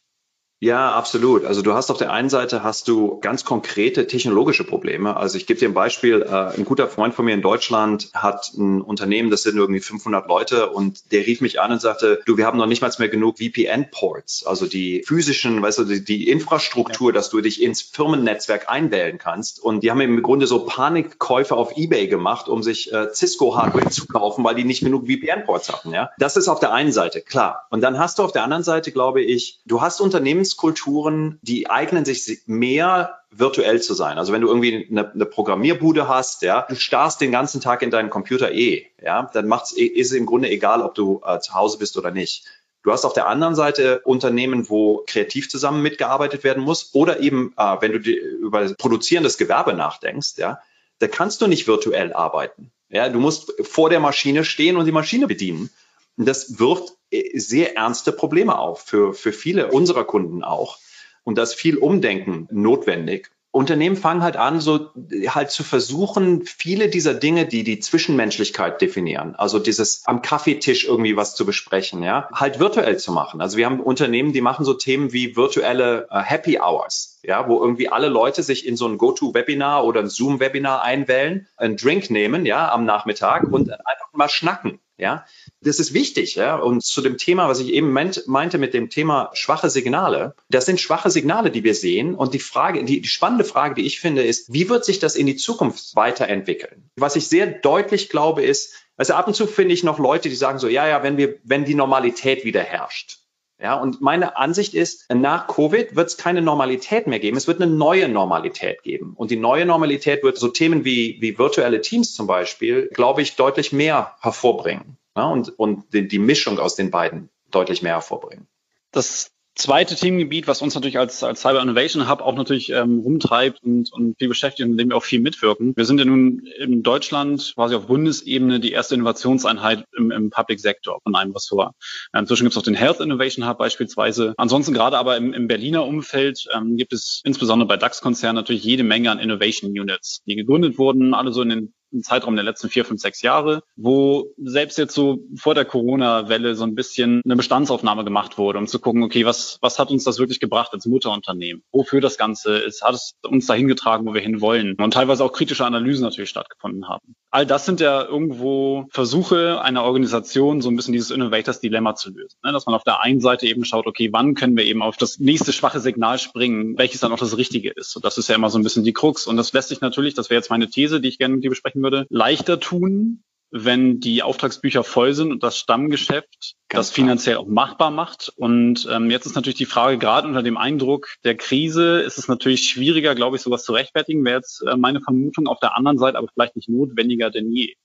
Ja, 0.64 0.92
absolut. 0.92 1.44
Also 1.44 1.64
du 1.64 1.74
hast 1.74 1.90
auf 1.90 1.98
der 1.98 2.12
einen 2.12 2.30
Seite 2.30 2.62
hast 2.62 2.88
du 2.88 3.20
ganz 3.20 3.44
konkrete 3.44 4.06
technologische 4.06 4.64
Probleme. 4.64 5.18
Also 5.18 5.36
ich 5.40 5.48
gebe 5.48 5.60
dir 5.60 5.68
ein 5.68 5.74
Beispiel. 5.74 6.22
Äh, 6.22 6.56
ein 6.56 6.66
guter 6.66 6.88
Freund 6.88 7.16
von 7.16 7.26
mir 7.26 7.34
in 7.34 7.42
Deutschland 7.42 8.12
hat 8.14 8.54
ein 8.54 8.80
Unternehmen, 8.80 9.32
das 9.32 9.42
sind 9.42 9.58
irgendwie 9.58 9.80
500 9.80 10.28
Leute 10.28 10.70
und 10.70 11.12
der 11.12 11.26
rief 11.26 11.42
mich 11.42 11.60
an 11.60 11.72
und 11.72 11.82
sagte, 11.82 12.22
du, 12.28 12.38
wir 12.38 12.46
haben 12.46 12.60
noch 12.60 12.68
nicht 12.68 12.84
mal 12.84 12.92
mehr 13.00 13.10
genug 13.10 13.40
VPN-Ports, 13.40 14.46
also 14.46 14.68
die 14.68 15.02
physischen, 15.04 15.64
weißt 15.64 15.80
du, 15.80 15.84
die, 15.86 16.04
die 16.04 16.30
Infrastruktur, 16.30 17.10
ja. 17.10 17.14
dass 17.14 17.32
du 17.32 17.42
dich 17.42 17.64
ins 17.64 17.82
Firmennetzwerk 17.82 18.70
einwählen 18.70 19.18
kannst. 19.18 19.64
Und 19.64 19.82
die 19.82 19.90
haben 19.90 20.02
im 20.02 20.22
Grunde 20.22 20.46
so 20.46 20.66
Panikkäufe 20.66 21.56
auf 21.56 21.76
eBay 21.76 22.08
gemacht, 22.08 22.48
um 22.48 22.62
sich 22.62 22.94
äh, 22.94 23.12
Cisco-Hardware 23.12 23.90
zu 23.90 24.06
kaufen, 24.06 24.44
weil 24.44 24.54
die 24.54 24.66
nicht 24.66 24.84
genug 24.84 25.08
VPN-Ports 25.08 25.74
hatten. 25.74 25.92
Ja, 25.92 26.12
das 26.20 26.38
ist 26.38 26.50
auf 26.50 26.60
der 26.60 26.72
einen 26.72 26.92
Seite 26.92 27.22
klar. 27.22 27.66
Und 27.72 27.82
dann 27.82 27.98
hast 27.98 28.20
du 28.20 28.24
auf 28.24 28.32
der 28.32 28.44
anderen 28.44 28.64
Seite, 28.64 28.92
glaube 28.92 29.24
ich, 29.24 29.60
du 29.66 29.82
hast 29.82 30.02
Unternehmen 30.02 30.46
Unternehmenskulturen, 30.52 31.40
die 31.42 31.70
eignen 31.70 32.06
sich 32.06 32.42
mehr 32.46 33.20
virtuell 33.32 33.82
zu 33.82 33.94
sein. 33.94 34.18
Also 34.18 34.34
wenn 34.34 34.42
du 34.42 34.48
irgendwie 34.48 34.88
eine, 34.90 35.12
eine, 35.12 35.26
Programmierbude 35.26 36.08
hast, 36.08 36.42
ja, 36.42 36.66
du 36.68 36.76
starrst 36.76 37.22
den 37.22 37.32
ganzen 37.32 37.62
Tag 37.62 37.82
in 37.82 37.92
deinen 37.92 38.10
Computer 38.10 38.52
eh, 38.52 38.88
ja, 39.02 39.30
dann 39.34 39.48
macht's, 39.48 39.72
ist 39.72 40.12
es 40.12 40.18
im 40.18 40.26
Grunde 40.26 40.50
egal, 40.50 40.82
ob 40.82 40.96
du 40.96 41.22
äh, 41.26 41.40
zu 41.40 41.54
Hause 41.54 41.78
bist 41.78 41.98
oder 41.98 42.12
nicht. 42.12 42.46
Du 42.84 42.92
hast 42.92 43.06
auf 43.06 43.14
der 43.14 43.28
anderen 43.28 43.56
Seite 43.56 44.02
Unternehmen, 44.06 44.70
wo 44.70 45.04
kreativ 45.06 45.50
zusammen 45.50 45.82
mitgearbeitet 45.84 46.44
werden 46.44 46.64
muss 46.64 46.94
oder 46.94 47.20
eben, 47.20 47.54
äh, 47.58 47.78
wenn 47.80 47.92
du 47.94 47.98
über 48.00 48.74
produzierendes 48.74 49.38
Gewerbe 49.38 49.74
nachdenkst, 49.74 50.38
ja, 50.38 50.60
da 51.00 51.08
kannst 51.08 51.42
du 51.42 51.48
nicht 51.48 51.68
virtuell 51.68 52.14
arbeiten. 52.14 52.72
Ja, 52.90 53.08
du 53.08 53.20
musst 53.20 53.54
vor 53.62 53.90
der 53.90 54.02
Maschine 54.02 54.44
stehen 54.44 54.76
und 54.76 54.86
die 54.86 54.92
Maschine 54.92 55.28
bedienen. 55.28 55.70
Und 56.18 56.28
das 56.28 56.60
wirft 56.60 56.94
sehr 57.34 57.76
ernste 57.78 58.12
Probleme 58.12 58.58
auf 58.58 58.82
für, 58.82 59.14
für 59.14 59.34
viele 59.34 59.72
unserer 59.72 60.06
Kunden 60.06 60.44
auch. 60.44 60.78
Und 61.24 61.38
da 61.38 61.44
ist 61.44 61.54
viel 61.54 61.78
Umdenken 61.78 62.48
notwendig. 62.52 63.32
Unternehmen 63.54 63.98
fangen 63.98 64.24
halt 64.24 64.38
an, 64.38 64.62
so 64.62 64.92
halt 65.28 65.52
zu 65.52 65.64
versuchen, 65.64 66.46
viele 66.46 66.88
dieser 66.88 67.14
Dinge, 67.14 67.46
die 67.46 67.66
die 67.66 67.82
Zwischenmenschlichkeit 67.82 68.80
definieren, 68.80 69.36
also 69.36 69.60
dieses 69.60 70.04
am 70.06 70.22
Kaffeetisch 70.22 70.86
irgendwie 70.86 71.18
was 71.18 71.36
zu 71.36 71.46
besprechen, 71.46 72.02
ja, 72.02 72.30
halt 72.34 72.62
virtuell 72.62 72.98
zu 72.98 73.12
machen. 73.12 73.42
Also 73.42 73.58
wir 73.58 73.66
haben 73.66 73.82
Unternehmen, 73.82 74.32
die 74.32 74.40
machen 74.40 74.64
so 74.64 74.74
Themen 74.74 75.12
wie 75.12 75.36
virtuelle 75.36 76.08
uh, 76.10 76.20
Happy 76.20 76.60
Hours, 76.60 77.20
ja, 77.24 77.50
wo 77.50 77.62
irgendwie 77.62 77.90
alle 77.90 78.08
Leute 78.08 78.42
sich 78.42 78.66
in 78.66 78.78
so 78.78 78.88
ein 78.88 78.98
GoTo-Webinar 78.98 79.84
oder 79.84 80.00
ein 80.00 80.10
Zoom-Webinar 80.10 80.82
einwählen, 80.82 81.46
einen 81.58 81.76
Drink 81.76 82.10
nehmen, 82.10 82.46
ja, 82.46 82.72
am 82.72 82.86
Nachmittag 82.86 83.52
und 83.52 83.70
einfach 83.70 84.14
mal 84.14 84.30
schnacken. 84.30 84.80
Ja, 85.02 85.26
das 85.62 85.80
ist 85.80 85.96
wichtig. 85.96 86.36
Ja, 86.36 86.58
und 86.58 86.84
zu 86.84 87.02
dem 87.02 87.18
Thema, 87.18 87.50
was 87.50 87.60
ich 87.60 87.74
eben 87.74 87.92
meinte 87.92 88.58
mit 88.60 88.76
dem 88.76 88.92
Thema 88.92 89.32
schwache 89.34 89.72
Signale, 89.72 90.36
das 90.50 90.68
sind 90.68 90.80
schwache 90.80 91.10
Signale, 91.10 91.50
die 91.50 91.64
wir 91.64 91.74
sehen. 91.74 92.14
Und 92.14 92.36
die 92.36 92.40
Frage, 92.40 92.86
die, 92.86 93.02
die 93.02 93.08
spannende 93.08 93.44
Frage, 93.44 93.74
die 93.74 93.88
ich 93.88 94.00
finde, 94.00 94.22
ist, 94.22 94.54
wie 94.54 94.70
wird 94.70 94.86
sich 94.86 95.00
das 95.00 95.16
in 95.16 95.26
die 95.26 95.38
Zukunft 95.38 95.96
weiterentwickeln? 95.96 96.92
Was 96.98 97.16
ich 97.16 97.28
sehr 97.28 97.48
deutlich 97.48 98.10
glaube, 98.10 98.44
ist, 98.44 98.76
also 98.96 99.16
ab 99.16 99.26
und 99.26 99.34
zu 99.34 99.48
finde 99.48 99.74
ich 99.74 99.84
noch 99.84 99.98
Leute, 99.98 100.30
die 100.30 100.36
sagen 100.36 100.60
so, 100.60 100.68
ja, 100.68 100.88
ja, 100.88 101.02
wenn 101.02 101.18
wir, 101.18 101.40
wenn 101.44 101.66
die 101.66 101.74
Normalität 101.74 102.46
wieder 102.46 102.62
herrscht, 102.62 103.21
Ja, 103.62 103.76
und 103.76 104.02
meine 104.02 104.38
Ansicht 104.38 104.74
ist, 104.74 105.06
nach 105.14 105.48
Covid 105.48 105.96
wird 105.96 106.08
es 106.08 106.18
keine 106.18 106.42
Normalität 106.42 107.06
mehr 107.06 107.20
geben. 107.20 107.38
Es 107.38 107.48
wird 107.48 107.62
eine 107.62 107.72
neue 107.72 108.10
Normalität 108.10 108.82
geben. 108.82 109.14
Und 109.16 109.30
die 109.30 109.36
neue 109.36 109.68
Normalität 109.68 110.24
wird 110.24 110.38
so 110.38 110.48
Themen 110.48 110.84
wie, 110.84 111.18
wie 111.22 111.38
virtuelle 111.38 111.82
Teams 111.82 112.16
zum 112.16 112.26
Beispiel, 112.26 112.90
glaube 112.92 113.22
ich, 113.22 113.36
deutlich 113.36 113.72
mehr 113.72 114.16
hervorbringen. 114.20 114.98
Ja, 115.16 115.26
und 115.26 115.50
und 115.60 115.94
die, 115.94 116.08
die 116.08 116.20
Mischung 116.20 116.58
aus 116.58 116.76
den 116.76 116.90
beiden 116.90 117.30
deutlich 117.52 117.84
mehr 117.84 117.94
hervorbringen. 117.94 118.48
Das 118.92 119.32
zweite 119.62 119.96
Themengebiet, 119.96 120.48
was 120.48 120.62
uns 120.62 120.76
natürlich 120.76 120.98
als, 120.98 121.24
als 121.24 121.42
Cyber 121.42 121.62
Innovation 121.62 122.10
Hub 122.10 122.22
auch 122.22 122.36
natürlich 122.36 122.72
ähm, 122.72 123.00
rumtreibt 123.00 123.62
und, 123.64 123.92
und 123.94 124.18
viel 124.18 124.28
beschäftigt 124.28 124.66
und 124.66 124.74
in 124.74 124.78
dem 124.78 124.90
wir 124.90 124.98
auch 124.98 125.04
viel 125.04 125.22
mitwirken. 125.22 125.74
Wir 125.76 125.86
sind 125.86 126.00
ja 126.00 126.06
nun 126.06 126.46
in 126.60 126.84
Deutschland 126.84 127.54
quasi 127.56 127.76
auf 127.76 127.88
Bundesebene 127.88 128.60
die 128.60 128.72
erste 128.72 128.96
Innovationseinheit 128.96 129.86
im, 129.96 130.12
im 130.12 130.30
Public 130.30 130.60
Sector 130.60 131.00
von 131.04 131.16
einem 131.16 131.32
Ressort. 131.32 131.74
Inzwischen 132.18 132.44
gibt 132.44 132.54
es 132.54 132.58
auch 132.58 132.64
den 132.64 132.76
Health 132.76 133.00
Innovation 133.00 133.48
Hub 133.48 133.60
beispielsweise. 133.60 134.34
Ansonsten 134.38 134.74
gerade 134.74 134.98
aber 134.98 135.18
im, 135.18 135.34
im 135.34 135.48
Berliner 135.48 135.86
Umfeld 135.86 136.48
ähm, 136.56 136.76
gibt 136.78 136.94
es 136.94 137.22
insbesondere 137.24 137.68
bei 137.68 137.78
DAX-Konzernen 137.78 138.36
natürlich 138.36 138.64
jede 138.64 138.84
Menge 138.84 139.12
an 139.12 139.20
Innovation 139.20 139.72
Units, 139.72 140.22
die 140.26 140.36
gegründet 140.36 140.78
wurden, 140.78 141.14
alle 141.14 141.32
so 141.32 141.42
in 141.42 141.50
den 141.50 141.74
einen 141.92 142.04
Zeitraum 142.04 142.36
der 142.36 142.46
letzten 142.46 142.70
vier, 142.70 142.86
fünf, 142.86 143.02
sechs 143.02 143.22
Jahre, 143.22 143.64
wo 143.76 144.28
selbst 144.38 144.78
jetzt 144.78 144.94
so 144.94 145.20
vor 145.36 145.56
der 145.56 145.66
Corona-Welle 145.66 146.56
so 146.56 146.64
ein 146.64 146.76
bisschen 146.76 147.22
eine 147.26 147.36
Bestandsaufnahme 147.36 148.04
gemacht 148.04 148.38
wurde, 148.38 148.60
um 148.60 148.68
zu 148.68 148.80
gucken, 148.80 149.04
okay, 149.04 149.26
was, 149.26 149.58
was 149.62 149.80
hat 149.80 149.92
uns 149.92 150.04
das 150.04 150.20
wirklich 150.20 150.40
gebracht 150.40 150.74
als 150.74 150.86
Mutterunternehmen? 150.86 151.64
Wofür 151.72 152.02
das 152.02 152.18
Ganze 152.18 152.58
ist? 152.58 152.84
Hat 152.84 152.96
es 152.96 153.16
uns 153.28 153.46
dahin 153.46 153.68
getragen, 153.68 154.06
wo 154.06 154.14
wir 154.14 154.22
hin 154.22 154.42
wollen? 154.42 154.76
Und 154.76 154.94
teilweise 154.94 155.24
auch 155.24 155.34
kritische 155.34 155.66
Analysen 155.66 156.04
natürlich 156.04 156.30
stattgefunden 156.30 156.88
haben. 156.88 157.16
All 157.34 157.46
das 157.46 157.66
sind 157.66 157.80
ja 157.80 158.04
irgendwo 158.04 158.88
Versuche 158.92 159.62
einer 159.62 159.84
Organisation, 159.84 160.62
so 160.62 160.70
ein 160.70 160.76
bisschen 160.76 160.92
dieses 160.92 161.12
Innovators-Dilemma 161.12 161.96
zu 161.96 162.10
lösen. 162.10 162.38
Ne? 162.44 162.52
Dass 162.52 162.66
man 162.66 162.76
auf 162.76 162.84
der 162.84 163.02
einen 163.02 163.22
Seite 163.22 163.48
eben 163.48 163.64
schaut, 163.64 163.88
okay, 163.88 164.10
wann 164.12 164.36
können 164.36 164.58
wir 164.58 164.66
eben 164.66 164.82
auf 164.82 164.98
das 164.98 165.20
nächste 165.20 165.54
schwache 165.54 165.80
Signal 165.80 166.20
springen, 166.20 166.78
welches 166.78 167.00
dann 167.00 167.14
auch 167.14 167.20
das 167.20 167.38
Richtige 167.38 167.72
ist. 167.72 167.96
Und 167.96 168.04
das 168.04 168.18
ist 168.18 168.28
ja 168.28 168.36
immer 168.36 168.50
so 168.50 168.60
ein 168.60 168.64
bisschen 168.64 168.84
die 168.84 168.94
Krux. 168.94 169.28
Und 169.28 169.38
das 169.38 169.54
lässt 169.54 169.70
sich 169.70 169.80
natürlich, 169.80 170.14
das 170.14 170.30
wäre 170.30 170.40
jetzt 170.40 170.50
meine 170.50 170.70
These, 170.70 171.00
die 171.00 171.08
ich 171.08 171.18
gerne 171.18 171.36
mit 171.36 171.44
dir 171.44 171.50
besprechen 171.50 171.81
würde, 171.84 172.06
leichter 172.10 172.60
tun, 172.60 173.24
wenn 173.52 174.00
die 174.00 174.24
Auftragsbücher 174.24 174.84
voll 174.84 175.14
sind 175.14 175.32
und 175.32 175.44
das 175.44 175.58
Stammgeschäft 175.58 176.56
Ganz 176.70 176.88
das 176.88 176.92
finanziell 176.92 177.36
auch 177.36 177.48
machbar 177.48 177.92
macht. 177.92 178.32
Und 178.38 178.88
ähm, 178.90 179.10
jetzt 179.12 179.26
ist 179.26 179.36
natürlich 179.36 179.58
die 179.58 179.66
Frage, 179.66 179.98
gerade 179.98 180.28
unter 180.28 180.42
dem 180.42 180.58
Eindruck 180.58 181.10
der 181.26 181.36
Krise 181.36 182.00
ist 182.00 182.18
es 182.18 182.30
natürlich 182.30 182.70
schwieriger, 182.70 183.14
glaube 183.14 183.36
ich, 183.36 183.42
sowas 183.42 183.64
zu 183.64 183.74
rechtfertigen, 183.74 184.24
wäre 184.24 184.38
jetzt 184.38 184.62
äh, 184.66 184.78
meine 184.78 185.02
Vermutung. 185.02 185.48
Auf 185.48 185.60
der 185.60 185.76
anderen 185.76 185.98
Seite 185.98 186.18
aber 186.18 186.30
vielleicht 186.34 186.56
nicht 186.56 186.70
notwendiger 186.70 187.30
denn 187.30 187.52
je. 187.52 187.76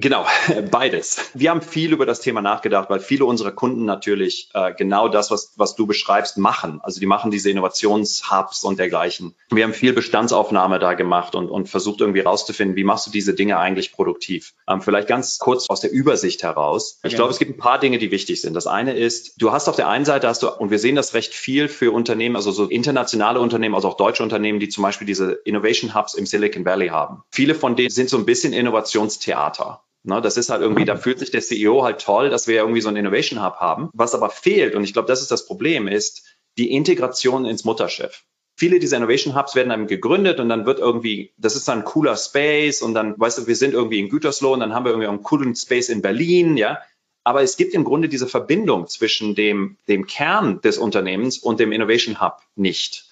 Genau, 0.00 0.26
beides. 0.70 1.30
Wir 1.34 1.50
haben 1.50 1.60
viel 1.60 1.92
über 1.92 2.06
das 2.06 2.20
Thema 2.20 2.40
nachgedacht, 2.40 2.88
weil 2.88 3.00
viele 3.00 3.24
unserer 3.24 3.50
Kunden 3.50 3.84
natürlich 3.84 4.48
äh, 4.54 4.72
genau 4.72 5.08
das, 5.08 5.30
was, 5.32 5.54
was 5.56 5.74
du 5.74 5.86
beschreibst, 5.86 6.38
machen. 6.38 6.80
Also 6.82 7.00
die 7.00 7.06
machen 7.06 7.32
diese 7.32 7.50
Innovationshubs 7.50 8.62
und 8.62 8.78
dergleichen. 8.78 9.34
Wir 9.50 9.64
haben 9.64 9.74
viel 9.74 9.92
Bestandsaufnahme 9.92 10.78
da 10.78 10.94
gemacht 10.94 11.34
und, 11.34 11.48
und 11.48 11.68
versucht 11.68 12.00
irgendwie 12.00 12.20
rauszufinden, 12.20 12.76
wie 12.76 12.84
machst 12.84 13.08
du 13.08 13.10
diese 13.10 13.34
Dinge 13.34 13.58
eigentlich 13.58 13.92
produktiv. 13.92 14.54
Ähm, 14.68 14.82
vielleicht 14.82 15.08
ganz 15.08 15.38
kurz 15.38 15.68
aus 15.68 15.80
der 15.80 15.90
Übersicht 15.90 16.44
heraus. 16.44 17.00
Ich 17.02 17.12
ja. 17.12 17.16
glaube, 17.16 17.32
es 17.32 17.40
gibt 17.40 17.56
ein 17.56 17.58
paar 17.58 17.80
Dinge, 17.80 17.98
die 17.98 18.12
wichtig 18.12 18.40
sind. 18.40 18.54
Das 18.54 18.68
eine 18.68 18.94
ist, 18.94 19.42
du 19.42 19.50
hast 19.50 19.68
auf 19.68 19.76
der 19.76 19.88
einen 19.88 20.04
Seite 20.04 20.28
hast 20.28 20.44
du, 20.44 20.48
und 20.48 20.70
wir 20.70 20.78
sehen 20.78 20.94
das 20.94 21.14
recht 21.14 21.34
viel 21.34 21.68
für 21.68 21.90
Unternehmen, 21.90 22.36
also 22.36 22.52
so 22.52 22.66
internationale 22.66 23.40
Unternehmen, 23.40 23.74
also 23.74 23.88
auch 23.88 23.96
deutsche 23.96 24.22
Unternehmen, 24.22 24.60
die 24.60 24.68
zum 24.68 24.82
Beispiel 24.82 25.06
diese 25.06 25.32
Innovation 25.44 25.94
Hubs 25.96 26.14
im 26.14 26.26
Silicon 26.26 26.64
Valley 26.64 26.88
haben. 26.88 27.24
Viele 27.32 27.56
von 27.56 27.74
denen 27.74 27.90
sind 27.90 28.08
so 28.08 28.16
ein 28.16 28.26
bisschen 28.26 28.52
Innovationstheater. 28.52 29.82
Ne, 30.04 30.20
das 30.22 30.36
ist 30.36 30.50
halt 30.50 30.62
irgendwie, 30.62 30.84
da 30.84 30.96
fühlt 30.96 31.18
sich 31.18 31.30
der 31.30 31.40
CEO 31.40 31.82
halt 31.82 32.00
toll, 32.00 32.30
dass 32.30 32.46
wir 32.46 32.56
irgendwie 32.56 32.80
so 32.80 32.88
einen 32.88 32.98
Innovation 32.98 33.42
Hub 33.42 33.56
haben. 33.56 33.90
Was 33.92 34.14
aber 34.14 34.30
fehlt, 34.30 34.74
und 34.74 34.84
ich 34.84 34.92
glaube, 34.92 35.08
das 35.08 35.20
ist 35.20 35.30
das 35.30 35.46
Problem, 35.46 35.88
ist 35.88 36.24
die 36.56 36.72
Integration 36.72 37.44
ins 37.44 37.64
Mutterschiff. 37.64 38.24
Viele 38.56 38.80
dieser 38.80 38.96
Innovation 38.96 39.36
Hubs 39.36 39.54
werden 39.54 39.68
dann 39.68 39.86
gegründet 39.86 40.40
und 40.40 40.48
dann 40.48 40.66
wird 40.66 40.80
irgendwie, 40.80 41.32
das 41.36 41.54
ist 41.54 41.68
dann 41.68 41.78
ein 41.78 41.84
cooler 41.84 42.16
Space 42.16 42.82
und 42.82 42.94
dann, 42.94 43.18
weißt 43.18 43.38
du, 43.38 43.46
wir 43.46 43.54
sind 43.54 43.74
irgendwie 43.74 44.00
in 44.00 44.08
Gütersloh 44.08 44.52
und 44.52 44.60
dann 44.60 44.74
haben 44.74 44.84
wir 44.84 44.90
irgendwie 44.90 45.08
einen 45.08 45.22
coolen 45.22 45.54
Space 45.54 45.88
in 45.88 46.02
Berlin, 46.02 46.56
ja. 46.56 46.78
Aber 47.22 47.42
es 47.42 47.56
gibt 47.56 47.74
im 47.74 47.84
Grunde 47.84 48.08
diese 48.08 48.26
Verbindung 48.26 48.86
zwischen 48.86 49.34
dem, 49.34 49.76
dem 49.86 50.06
Kern 50.06 50.60
des 50.60 50.78
Unternehmens 50.78 51.38
und 51.38 51.60
dem 51.60 51.72
Innovation 51.72 52.20
Hub 52.20 52.38
nicht. 52.56 53.07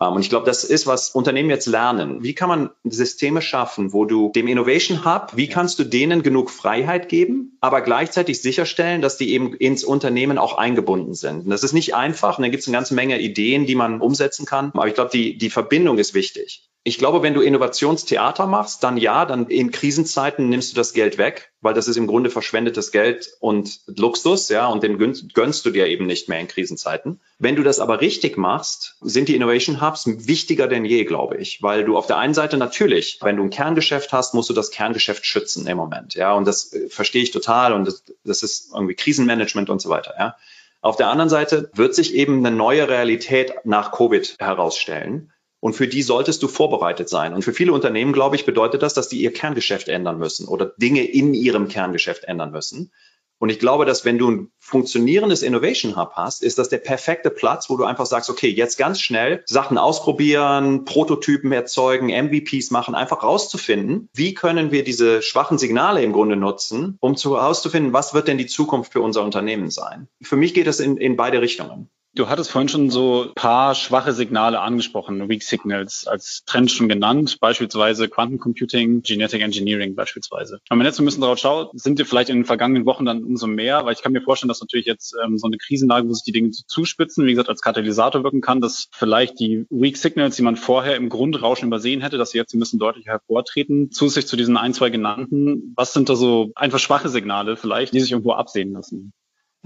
Ähm, 0.00 0.14
und 0.14 0.20
ich 0.20 0.30
glaube, 0.30 0.46
das 0.46 0.64
ist, 0.64 0.86
was 0.86 1.10
Unternehmen 1.10 1.50
jetzt 1.50 1.66
lernen. 1.66 2.22
Wie 2.22 2.34
kann 2.34 2.48
man 2.48 2.70
Systeme 2.84 3.42
schaffen, 3.42 3.92
wo 3.92 4.04
du 4.04 4.32
dem 4.34 4.48
Innovation 4.48 5.04
Hub, 5.04 5.32
wie 5.36 5.48
kannst 5.48 5.78
du 5.78 5.84
denen 5.84 6.22
genug 6.22 6.50
Freiheit 6.50 7.08
geben, 7.08 7.56
aber 7.60 7.80
gleichzeitig 7.80 8.42
sicherstellen, 8.42 9.02
dass 9.02 9.16
die 9.16 9.32
eben 9.32 9.54
ins 9.54 9.84
Unternehmen 9.84 10.38
auch 10.38 10.56
eingebunden 10.58 11.14
sind. 11.14 11.44
Und 11.44 11.50
das 11.50 11.64
ist 11.64 11.72
nicht 11.72 11.94
einfach. 11.94 12.38
Und 12.38 12.42
da 12.42 12.48
gibt 12.48 12.62
es 12.62 12.68
eine 12.68 12.76
ganze 12.76 12.94
Menge 12.94 13.20
Ideen, 13.20 13.66
die 13.66 13.74
man 13.74 14.00
umsetzen 14.00 14.46
kann. 14.46 14.70
Aber 14.74 14.88
ich 14.88 14.94
glaube, 14.94 15.10
die, 15.12 15.38
die 15.38 15.50
Verbindung 15.50 15.98
ist 15.98 16.14
wichtig. 16.14 16.68
Ich 16.86 16.98
glaube, 16.98 17.22
wenn 17.22 17.32
du 17.32 17.40
Innovationstheater 17.40 18.46
machst, 18.46 18.84
dann 18.84 18.98
ja, 18.98 19.24
dann 19.24 19.46
in 19.46 19.70
Krisenzeiten 19.70 20.50
nimmst 20.50 20.70
du 20.70 20.76
das 20.76 20.92
Geld 20.92 21.16
weg, 21.16 21.50
weil 21.62 21.72
das 21.72 21.88
ist 21.88 21.96
im 21.96 22.06
Grunde 22.06 22.28
verschwendetes 22.28 22.92
Geld 22.92 23.30
und 23.40 23.80
Luxus, 23.86 24.50
ja, 24.50 24.66
und 24.66 24.82
den 24.82 24.98
gönnst 24.98 25.64
du 25.64 25.70
dir 25.70 25.86
eben 25.86 26.04
nicht 26.04 26.28
mehr 26.28 26.40
in 26.40 26.46
Krisenzeiten. 26.46 27.22
Wenn 27.38 27.56
du 27.56 27.62
das 27.62 27.80
aber 27.80 28.02
richtig 28.02 28.36
machst, 28.36 28.96
sind 29.00 29.28
die 29.28 29.34
Innovation 29.34 29.80
Hubs 29.80 30.04
wichtiger 30.06 30.68
denn 30.68 30.84
je, 30.84 31.04
glaube 31.04 31.38
ich, 31.38 31.62
weil 31.62 31.84
du 31.84 31.96
auf 31.96 32.06
der 32.06 32.18
einen 32.18 32.34
Seite 32.34 32.58
natürlich, 32.58 33.18
wenn 33.22 33.38
du 33.38 33.44
ein 33.44 33.50
Kerngeschäft 33.50 34.12
hast, 34.12 34.34
musst 34.34 34.50
du 34.50 34.54
das 34.54 34.70
Kerngeschäft 34.70 35.24
schützen 35.24 35.66
im 35.66 35.78
Moment, 35.78 36.12
ja, 36.12 36.34
und 36.34 36.46
das 36.46 36.70
äh, 36.74 36.90
verstehe 36.90 37.22
ich 37.22 37.30
total 37.30 37.72
und 37.72 37.86
das, 37.86 38.04
das 38.24 38.42
ist 38.42 38.74
irgendwie 38.74 38.94
Krisenmanagement 38.94 39.70
und 39.70 39.80
so 39.80 39.88
weiter, 39.88 40.14
ja. 40.18 40.36
Auf 40.82 40.96
der 40.96 41.08
anderen 41.08 41.30
Seite 41.30 41.70
wird 41.72 41.94
sich 41.94 42.14
eben 42.14 42.44
eine 42.44 42.54
neue 42.54 42.86
Realität 42.90 43.54
nach 43.64 43.90
Covid 43.90 44.36
herausstellen. 44.38 45.32
Und 45.64 45.72
für 45.72 45.88
die 45.88 46.02
solltest 46.02 46.42
du 46.42 46.48
vorbereitet 46.48 47.08
sein. 47.08 47.32
Und 47.32 47.40
für 47.40 47.54
viele 47.54 47.72
Unternehmen, 47.72 48.12
glaube 48.12 48.36
ich, 48.36 48.44
bedeutet 48.44 48.82
das, 48.82 48.92
dass 48.92 49.08
die 49.08 49.22
ihr 49.22 49.32
Kerngeschäft 49.32 49.88
ändern 49.88 50.18
müssen 50.18 50.46
oder 50.46 50.74
Dinge 50.76 51.02
in 51.06 51.32
ihrem 51.32 51.68
Kerngeschäft 51.68 52.24
ändern 52.24 52.50
müssen. 52.50 52.92
Und 53.38 53.48
ich 53.48 53.60
glaube, 53.60 53.86
dass 53.86 54.04
wenn 54.04 54.18
du 54.18 54.30
ein 54.30 54.52
funktionierendes 54.58 55.42
Innovation 55.42 55.96
Hub 55.96 56.12
hast, 56.16 56.42
ist 56.42 56.58
das 56.58 56.68
der 56.68 56.76
perfekte 56.76 57.30
Platz, 57.30 57.70
wo 57.70 57.78
du 57.78 57.84
einfach 57.84 58.04
sagst, 58.04 58.28
okay, 58.28 58.50
jetzt 58.50 58.76
ganz 58.76 59.00
schnell 59.00 59.42
Sachen 59.46 59.78
ausprobieren, 59.78 60.84
Prototypen 60.84 61.50
erzeugen, 61.50 62.08
MVPs 62.08 62.70
machen, 62.70 62.94
einfach 62.94 63.22
rauszufinden, 63.22 64.10
wie 64.12 64.34
können 64.34 64.70
wir 64.70 64.84
diese 64.84 65.22
schwachen 65.22 65.56
Signale 65.56 66.02
im 66.02 66.12
Grunde 66.12 66.36
nutzen, 66.36 66.98
um 67.00 67.16
zu 67.16 67.38
herauszufinden, 67.38 67.94
was 67.94 68.12
wird 68.12 68.28
denn 68.28 68.36
die 68.36 68.48
Zukunft 68.48 68.92
für 68.92 69.00
unser 69.00 69.24
Unternehmen 69.24 69.70
sein. 69.70 70.08
Für 70.20 70.36
mich 70.36 70.52
geht 70.52 70.66
es 70.66 70.78
in, 70.78 70.98
in 70.98 71.16
beide 71.16 71.40
Richtungen. 71.40 71.88
Du 72.16 72.28
hattest 72.28 72.52
vorhin 72.52 72.68
schon 72.68 72.90
so 72.90 73.32
paar 73.34 73.74
schwache 73.74 74.12
Signale 74.12 74.60
angesprochen, 74.60 75.28
Weak 75.28 75.42
Signals 75.42 76.06
als 76.06 76.44
Trend 76.46 76.70
schon 76.70 76.88
genannt, 76.88 77.38
beispielsweise 77.40 78.08
Quantencomputing, 78.08 79.02
Genetic 79.02 79.42
Engineering 79.42 79.96
beispielsweise. 79.96 80.60
Wenn 80.68 80.78
man 80.78 80.86
jetzt 80.86 81.00
ein 81.00 81.04
bisschen 81.06 81.22
darauf 81.22 81.38
schaut, 81.38 81.72
sind 81.74 81.98
dir 81.98 82.06
vielleicht 82.06 82.28
in 82.28 82.36
den 82.36 82.44
vergangenen 82.44 82.86
Wochen 82.86 83.04
dann 83.04 83.24
umso 83.24 83.48
mehr, 83.48 83.84
weil 83.84 83.94
ich 83.94 84.02
kann 84.02 84.12
mir 84.12 84.22
vorstellen, 84.22 84.46
dass 84.46 84.60
natürlich 84.60 84.86
jetzt 84.86 85.16
ähm, 85.24 85.38
so 85.38 85.48
eine 85.48 85.58
Krisenlage, 85.58 86.08
wo 86.08 86.12
sich 86.12 86.22
die 86.22 86.30
Dinge 86.30 86.52
zuspitzen, 86.52 87.26
wie 87.26 87.32
gesagt, 87.32 87.48
als 87.48 87.62
Katalysator 87.62 88.22
wirken 88.22 88.40
kann, 88.40 88.60
dass 88.60 88.86
vielleicht 88.92 89.40
die 89.40 89.66
Weak 89.70 89.96
Signals, 89.96 90.36
die 90.36 90.42
man 90.42 90.54
vorher 90.54 90.94
im 90.94 91.08
Grundrauschen 91.08 91.66
übersehen 91.66 92.00
hätte, 92.00 92.16
dass 92.16 92.30
sie 92.30 92.38
jetzt 92.38 92.54
ein 92.54 92.60
bisschen 92.60 92.78
deutlicher 92.78 93.10
hervortreten, 93.10 93.90
zusätzlich 93.90 94.28
zu 94.28 94.36
diesen 94.36 94.56
ein, 94.56 94.72
zwei 94.72 94.90
genannten. 94.90 95.72
Was 95.74 95.92
sind 95.92 96.08
da 96.08 96.14
so 96.14 96.52
einfach 96.54 96.78
schwache 96.78 97.08
Signale 97.08 97.56
vielleicht, 97.56 97.92
die 97.92 97.98
sich 97.98 98.12
irgendwo 98.12 98.34
absehen 98.34 98.72
lassen? 98.72 99.12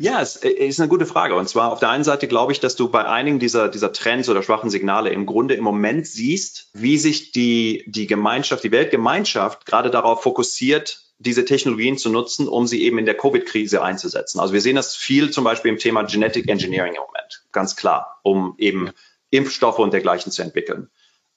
Ja, 0.00 0.22
es 0.22 0.36
äh, 0.36 0.48
ist 0.48 0.80
eine 0.80 0.88
gute 0.88 1.06
Frage. 1.06 1.34
Und 1.34 1.48
zwar 1.48 1.72
auf 1.72 1.80
der 1.80 1.90
einen 1.90 2.04
Seite 2.04 2.28
glaube 2.28 2.52
ich, 2.52 2.60
dass 2.60 2.76
du 2.76 2.88
bei 2.88 3.04
einigen 3.04 3.40
dieser, 3.40 3.68
dieser 3.68 3.92
Trends 3.92 4.28
oder 4.28 4.42
schwachen 4.42 4.70
Signale 4.70 5.10
im 5.10 5.26
Grunde 5.26 5.54
im 5.54 5.64
Moment 5.64 6.06
siehst, 6.06 6.70
wie 6.72 6.96
sich 6.98 7.32
die, 7.32 7.84
die 7.88 8.06
Gemeinschaft, 8.06 8.62
die 8.62 8.70
Weltgemeinschaft 8.70 9.66
gerade 9.66 9.90
darauf 9.90 10.22
fokussiert, 10.22 11.02
diese 11.18 11.44
Technologien 11.44 11.98
zu 11.98 12.10
nutzen, 12.10 12.46
um 12.46 12.68
sie 12.68 12.82
eben 12.84 12.98
in 12.98 13.06
der 13.06 13.16
Covid-Krise 13.16 13.82
einzusetzen. 13.82 14.38
Also 14.38 14.54
wir 14.54 14.60
sehen 14.60 14.76
das 14.76 14.94
viel 14.94 15.30
zum 15.30 15.42
Beispiel 15.42 15.72
im 15.72 15.78
Thema 15.78 16.04
Genetic 16.04 16.48
Engineering 16.48 16.94
im 16.94 17.00
Moment, 17.00 17.42
ganz 17.50 17.74
klar, 17.74 18.20
um 18.22 18.54
eben 18.56 18.90
Impfstoffe 19.30 19.80
und 19.80 19.92
dergleichen 19.92 20.30
zu 20.30 20.42
entwickeln. 20.42 20.90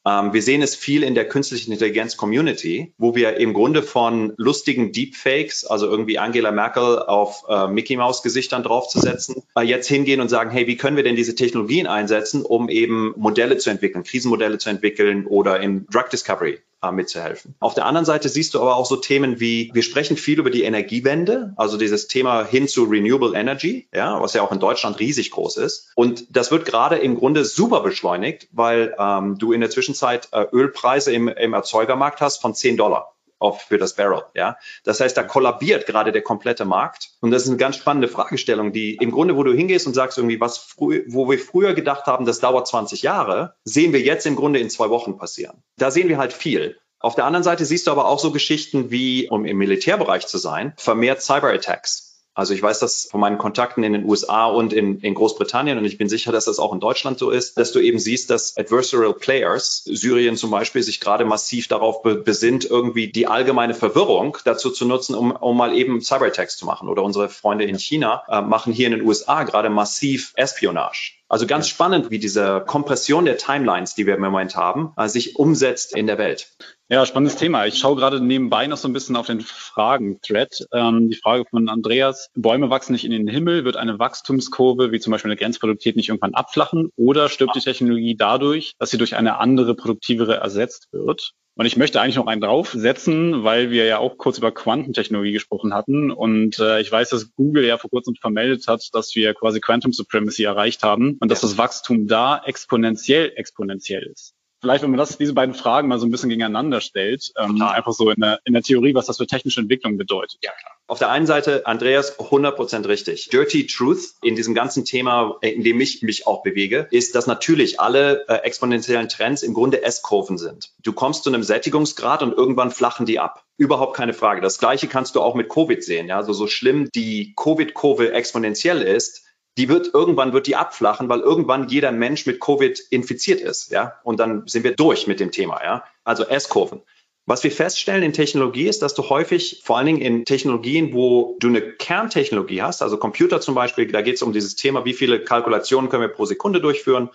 Ähm, 0.05 0.33
wir 0.33 0.41
sehen 0.41 0.61
es 0.61 0.75
viel 0.75 1.03
in 1.03 1.15
der 1.15 1.27
künstlichen 1.27 1.71
Intelligenz 1.71 2.17
Community, 2.17 2.93
wo 2.97 3.15
wir 3.15 3.37
im 3.37 3.53
Grunde 3.53 3.83
von 3.83 4.33
lustigen 4.37 4.91
Deepfakes, 4.91 5.65
also 5.65 5.87
irgendwie 5.87 6.17
Angela 6.17 6.51
Merkel 6.51 6.99
auf 6.99 7.43
äh, 7.47 7.67
Mickey 7.67 7.95
Maus 7.95 8.23
Gesichtern 8.23 8.63
draufzusetzen, 8.63 9.43
äh, 9.55 9.61
jetzt 9.61 9.87
hingehen 9.87 10.21
und 10.21 10.29
sagen, 10.29 10.49
hey, 10.49 10.67
wie 10.67 10.77
können 10.77 10.97
wir 10.97 11.03
denn 11.03 11.15
diese 11.15 11.35
Technologien 11.35 11.87
einsetzen, 11.87 12.43
um 12.43 12.69
eben 12.69 13.13
Modelle 13.17 13.57
zu 13.57 13.69
entwickeln, 13.69 14.03
Krisenmodelle 14.03 14.57
zu 14.57 14.69
entwickeln 14.69 15.27
oder 15.27 15.59
in 15.59 15.85
Drug 15.87 16.09
Discovery 16.11 16.59
äh, 16.81 16.91
mitzuhelfen. 16.91 17.55
Auf 17.59 17.73
der 17.73 17.85
anderen 17.85 18.05
Seite 18.05 18.29
siehst 18.29 18.53
du 18.53 18.61
aber 18.61 18.75
auch 18.75 18.85
so 18.85 18.95
Themen 18.95 19.39
wie, 19.39 19.71
wir 19.73 19.83
sprechen 19.83 20.17
viel 20.17 20.39
über 20.39 20.49
die 20.49 20.63
Energiewende, 20.63 21.53
also 21.57 21.77
dieses 21.77 22.07
Thema 22.07 22.43
hin 22.45 22.67
zu 22.67 22.85
Renewable 22.85 23.37
Energy, 23.37 23.87
ja, 23.93 24.21
was 24.21 24.33
ja 24.33 24.41
auch 24.41 24.51
in 24.51 24.59
Deutschland 24.59 24.99
riesig 24.99 25.31
groß 25.31 25.57
ist. 25.57 25.91
Und 25.95 26.25
das 26.35 26.51
wird 26.51 26.65
gerade 26.65 26.97
im 26.97 27.15
Grunde 27.15 27.45
super 27.45 27.81
beschleunigt, 27.81 28.47
weil 28.51 28.95
ähm, 28.97 29.37
du 29.37 29.53
in 29.53 29.61
der 29.61 29.69
Zwischenzeit 29.69 30.29
äh, 30.31 30.45
Ölpreise 30.51 31.13
im, 31.13 31.27
im 31.27 31.53
Erzeugermarkt 31.53 32.21
hast 32.21 32.41
von 32.41 32.53
10 32.53 32.77
Dollar 32.77 33.13
auf, 33.41 33.63
für 33.63 33.77
das 33.77 33.95
Barrel. 33.95 34.23
Ja, 34.35 34.57
das 34.83 34.99
heißt, 34.99 35.17
da 35.17 35.23
kollabiert 35.23 35.85
gerade 35.85 36.11
der 36.11 36.21
komplette 36.21 36.65
Markt. 36.65 37.09
Und 37.21 37.31
das 37.31 37.43
ist 37.43 37.49
eine 37.49 37.57
ganz 37.57 37.77
spannende 37.77 38.07
Fragestellung, 38.07 38.71
die 38.71 38.95
im 38.95 39.11
Grunde, 39.11 39.35
wo 39.35 39.43
du 39.43 39.53
hingehst 39.53 39.87
und 39.87 39.93
sagst 39.93 40.17
irgendwie, 40.17 40.39
was 40.39 40.57
früh, 40.57 41.03
wo 41.07 41.29
wir 41.29 41.39
früher 41.39 41.73
gedacht 41.73 42.05
haben, 42.05 42.25
das 42.25 42.39
dauert 42.39 42.67
20 42.67 43.01
Jahre, 43.01 43.55
sehen 43.63 43.93
wir 43.93 44.01
jetzt 44.01 44.25
im 44.25 44.35
Grunde 44.35 44.59
in 44.59 44.69
zwei 44.69 44.89
Wochen 44.89 45.17
passieren. 45.17 45.63
Da 45.77 45.91
sehen 45.91 46.09
wir 46.09 46.17
halt 46.17 46.33
viel. 46.33 46.77
Auf 46.99 47.15
der 47.15 47.25
anderen 47.25 47.43
Seite 47.43 47.65
siehst 47.65 47.87
du 47.87 47.91
aber 47.91 48.07
auch 48.07 48.19
so 48.19 48.31
Geschichten 48.31 48.91
wie, 48.91 49.27
um 49.27 49.45
im 49.45 49.57
Militärbereich 49.57 50.27
zu 50.27 50.37
sein, 50.37 50.73
vermehrt 50.77 51.21
Cyberattacks. 51.21 52.10
Also 52.33 52.53
ich 52.53 52.63
weiß 52.63 52.79
das 52.79 53.07
von 53.11 53.19
meinen 53.19 53.37
Kontakten 53.37 53.83
in 53.83 53.91
den 53.91 54.05
USA 54.05 54.45
und 54.45 54.71
in, 54.71 54.99
in 54.99 55.13
Großbritannien 55.13 55.77
und 55.77 55.85
ich 55.85 55.97
bin 55.97 56.07
sicher, 56.07 56.31
dass 56.31 56.45
das 56.45 56.59
auch 56.59 56.71
in 56.73 56.79
Deutschland 56.79 57.19
so 57.19 57.29
ist, 57.29 57.57
dass 57.57 57.73
du 57.73 57.79
eben 57.79 57.99
siehst, 57.99 58.29
dass 58.29 58.55
adversarial 58.57 59.13
players, 59.13 59.83
Syrien 59.83 60.37
zum 60.37 60.49
Beispiel, 60.49 60.81
sich 60.81 61.01
gerade 61.01 61.25
massiv 61.25 61.67
darauf 61.67 62.03
be 62.03 62.15
besinnt, 62.15 62.65
irgendwie 62.65 63.11
die 63.11 63.27
allgemeine 63.27 63.73
Verwirrung 63.73 64.37
dazu 64.45 64.69
zu 64.69 64.85
nutzen, 64.85 65.15
um, 65.15 65.31
um 65.31 65.57
mal 65.57 65.75
eben 65.75 66.01
Cyberattacks 66.01 66.55
zu 66.55 66.65
machen. 66.65 66.87
Oder 66.87 67.03
unsere 67.03 67.27
Freunde 67.27 67.65
in 67.65 67.77
China 67.77 68.23
äh, 68.29 68.41
machen 68.41 68.71
hier 68.71 68.87
in 68.87 68.93
den 68.93 69.05
USA 69.05 69.43
gerade 69.43 69.69
massiv 69.69 70.33
Espionage. 70.35 71.13
Also 71.27 71.47
ganz 71.47 71.67
spannend, 71.69 72.11
wie 72.11 72.19
diese 72.19 72.61
Kompression 72.67 73.25
der 73.25 73.37
Timelines, 73.37 73.95
die 73.95 74.05
wir 74.05 74.15
im 74.15 74.21
Moment 74.21 74.55
haben, 74.55 74.93
äh, 74.97 75.07
sich 75.07 75.37
umsetzt 75.37 75.95
in 75.95 76.07
der 76.07 76.17
Welt. 76.17 76.51
Ja, 76.93 77.05
spannendes 77.05 77.37
Thema. 77.37 77.67
Ich 77.67 77.79
schaue 77.79 77.95
gerade 77.95 78.19
nebenbei 78.19 78.67
noch 78.67 78.75
so 78.75 78.85
ein 78.89 78.91
bisschen 78.91 79.15
auf 79.15 79.25
den 79.25 79.39
Fragen-Thread. 79.39 80.67
Ähm, 80.73 81.09
die 81.09 81.15
Frage 81.15 81.45
von 81.49 81.69
Andreas, 81.69 82.27
Bäume 82.35 82.69
wachsen 82.69 82.91
nicht 82.91 83.05
in 83.05 83.11
den 83.11 83.29
Himmel, 83.29 83.63
wird 83.63 83.77
eine 83.77 83.97
Wachstumskurve 83.97 84.91
wie 84.91 84.99
zum 84.99 85.11
Beispiel 85.11 85.31
eine 85.31 85.39
Grenzproduktivität 85.39 85.95
nicht 85.95 86.09
irgendwann 86.09 86.33
abflachen 86.33 86.89
oder 86.97 87.29
stirbt 87.29 87.55
die 87.55 87.61
Technologie 87.61 88.17
dadurch, 88.17 88.73
dass 88.77 88.89
sie 88.89 88.97
durch 88.97 89.15
eine 89.15 89.39
andere, 89.39 89.73
produktivere 89.73 90.35
ersetzt 90.35 90.89
wird? 90.91 91.31
Und 91.55 91.65
ich 91.65 91.77
möchte 91.77 92.01
eigentlich 92.01 92.17
noch 92.17 92.27
einen 92.27 92.41
draufsetzen, 92.41 93.45
weil 93.45 93.71
wir 93.71 93.85
ja 93.85 93.99
auch 93.99 94.17
kurz 94.17 94.37
über 94.37 94.51
Quantentechnologie 94.51 95.31
gesprochen 95.31 95.73
hatten. 95.73 96.11
Und 96.11 96.59
äh, 96.59 96.81
ich 96.81 96.91
weiß, 96.91 97.11
dass 97.11 97.33
Google 97.35 97.63
ja 97.63 97.77
vor 97.77 97.89
kurzem 97.89 98.15
vermeldet 98.15 98.67
hat, 98.67 98.89
dass 98.91 99.15
wir 99.15 99.33
quasi 99.33 99.61
Quantum 99.61 99.93
Supremacy 99.93 100.43
erreicht 100.43 100.83
haben 100.83 101.15
und 101.21 101.31
dass 101.31 101.39
das 101.39 101.57
Wachstum 101.57 102.07
da 102.07 102.41
exponentiell 102.43 103.31
exponentiell 103.37 104.03
ist 104.11 104.35
vielleicht, 104.61 104.83
wenn 104.83 104.91
man 104.91 104.99
das, 104.99 105.17
diese 105.17 105.33
beiden 105.33 105.55
Fragen 105.55 105.87
mal 105.87 105.99
so 105.99 106.05
ein 106.05 106.11
bisschen 106.11 106.29
gegeneinander 106.29 106.79
stellt, 106.79 107.31
ähm, 107.37 107.61
einfach 107.61 107.93
so 107.93 108.09
in 108.09 108.21
der, 108.21 108.39
in 108.45 108.53
der 108.53 108.61
Theorie, 108.61 108.93
was 108.93 109.07
das 109.07 109.17
für 109.17 109.27
technische 109.27 109.59
Entwicklung 109.59 109.97
bedeutet. 109.97 110.39
Ja, 110.43 110.51
klar. 110.51 110.71
Auf 110.87 110.99
der 110.99 111.09
einen 111.09 111.25
Seite, 111.25 111.65
Andreas, 111.65 112.19
100% 112.19 112.87
richtig. 112.87 113.29
Dirty 113.29 113.65
Truth 113.65 114.15
in 114.21 114.35
diesem 114.35 114.53
ganzen 114.53 114.85
Thema, 114.85 115.37
äh, 115.41 115.49
in 115.49 115.63
dem 115.63 115.79
ich 115.81 116.01
mich 116.01 116.27
auch 116.27 116.43
bewege, 116.43 116.87
ist, 116.91 117.15
dass 117.15 117.27
natürlich 117.27 117.79
alle 117.79 118.27
äh, 118.27 118.35
exponentiellen 118.43 119.09
Trends 119.09 119.41
im 119.41 119.53
Grunde 119.53 119.83
S-Kurven 119.83 120.37
sind. 120.37 120.69
Du 120.83 120.93
kommst 120.93 121.23
zu 121.23 121.29
einem 121.29 121.43
Sättigungsgrad 121.43 122.21
und 122.23 122.33
irgendwann 122.33 122.71
flachen 122.71 123.05
die 123.05 123.19
ab. 123.19 123.43
Überhaupt 123.57 123.95
keine 123.95 124.13
Frage. 124.13 124.41
Das 124.41 124.59
Gleiche 124.59 124.87
kannst 124.87 125.15
du 125.15 125.21
auch 125.21 125.35
mit 125.35 125.49
Covid 125.49 125.83
sehen. 125.83 126.07
Ja, 126.07 126.17
also 126.17 126.33
so 126.33 126.47
schlimm 126.47 126.89
die 126.93 127.33
Covid-Kurve 127.35 128.11
exponentiell 128.11 128.81
ist, 128.81 129.23
die 129.57 129.69
wird 129.69 129.93
irgendwann 129.93 130.33
wird 130.33 130.47
die 130.47 130.55
abflachen, 130.55 131.09
weil 131.09 131.19
irgendwann 131.19 131.67
jeder 131.67 131.91
Mensch 131.91 132.25
mit 132.25 132.39
Covid 132.39 132.79
infiziert 132.89 133.41
ist, 133.41 133.71
ja. 133.71 133.99
Und 134.03 134.19
dann 134.19 134.47
sind 134.47 134.63
wir 134.63 134.75
durch 134.75 135.07
mit 135.07 135.19
dem 135.19 135.31
Thema, 135.31 135.61
ja. 135.63 135.83
Also 136.03 136.23
S-Kurven. 136.23 136.81
Was 137.25 137.43
wir 137.43 137.51
feststellen 137.51 138.03
in 138.03 138.13
Technologie 138.13 138.67
ist, 138.67 138.81
dass 138.81 138.95
du 138.95 139.09
häufig, 139.09 139.61
vor 139.63 139.77
allen 139.77 139.85
Dingen 139.85 140.01
in 140.01 140.25
Technologien, 140.25 140.93
wo 140.93 141.37
du 141.39 141.49
eine 141.49 141.61
Kerntechnologie 141.61 142.61
hast, 142.61 142.81
also 142.81 142.97
Computer 142.97 143.39
zum 143.39 143.53
Beispiel, 143.53 143.87
da 143.87 144.01
geht 144.01 144.15
es 144.15 144.21
um 144.21 144.33
dieses 144.33 144.55
Thema, 144.55 144.85
wie 144.85 144.93
viele 144.93 145.23
Kalkulationen 145.23 145.89
können 145.89 146.01
wir 146.01 146.09
pro 146.09 146.25
Sekunde 146.25 146.61
durchführen. 146.61 147.09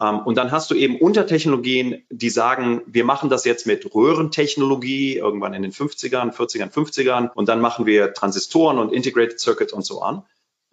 Ähm, 0.00 0.20
und 0.20 0.36
dann 0.38 0.50
hast 0.50 0.70
du 0.70 0.74
eben 0.74 0.98
Untertechnologien, 0.98 2.04
die 2.08 2.30
sagen, 2.30 2.82
wir 2.86 3.04
machen 3.04 3.28
das 3.28 3.44
jetzt 3.44 3.66
mit 3.66 3.94
Röhrentechnologie, 3.94 5.16
irgendwann 5.18 5.54
in 5.54 5.62
den 5.62 5.72
50ern, 5.72 6.34
40ern, 6.34 6.72
50ern, 6.72 7.30
und 7.34 7.48
dann 7.48 7.60
machen 7.60 7.84
wir 7.84 8.14
Transistoren 8.14 8.78
und 8.78 8.92
Integrated 8.92 9.38
Circuits 9.38 9.72
und 9.72 9.84
so 9.84 10.00
an. 10.00 10.22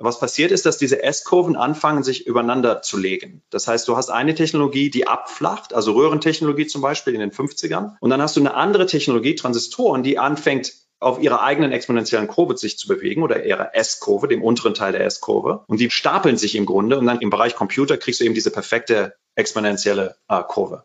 Was 0.04 0.20
passiert 0.20 0.52
ist, 0.52 0.66
dass 0.66 0.78
diese 0.78 1.04
S-Kurven 1.04 1.56
anfangen, 1.56 2.04
sich 2.04 2.28
übereinander 2.28 2.82
zu 2.82 2.98
legen. 2.98 3.44
Das 3.50 3.68
heißt, 3.68 3.88
du 3.88 3.98
hast 3.98 4.10
eine 4.10 4.36
Technologie, 4.36 4.90
die 4.90 5.08
abflacht, 5.08 5.74
also 5.74 5.94
Röhrentechnologie 5.94 6.68
zum 6.68 6.82
Beispiel 6.82 7.14
in 7.14 7.20
den 7.20 7.32
50ern. 7.32 7.96
Und 8.00 8.10
dann 8.10 8.22
hast 8.22 8.36
du 8.36 8.40
eine 8.40 8.54
andere 8.54 8.86
Technologie, 8.86 9.36
Transistoren, 9.36 10.04
die 10.04 10.18
anfängt, 10.18 10.74
auf 11.02 11.20
ihrer 11.20 11.42
eigenen 11.42 11.72
exponentiellen 11.72 12.28
Kurve 12.28 12.56
sich 12.56 12.78
zu 12.78 12.88
bewegen 12.88 13.24
oder 13.24 13.44
ihrer 13.44 13.76
S-Kurve, 13.76 14.28
dem 14.28 14.44
unteren 14.44 14.76
Teil 14.76 14.92
der 14.92 15.04
S-Kurve. 15.04 15.64
Und 15.68 15.80
die 15.80 15.90
stapeln 15.90 16.38
sich 16.38 16.56
im 16.56 16.68
Grunde. 16.68 17.00
Und 17.00 17.08
dann 17.08 17.20
im 17.22 17.32
Bereich 17.32 17.56
Computer 17.56 17.98
kriegst 17.98 18.22
du 18.22 18.26
eben 18.26 18.36
diese 18.36 18.52
perfekte 18.52 19.16
exponentielle 19.36 20.16
äh, 20.28 20.44
Kurve. 20.48 20.84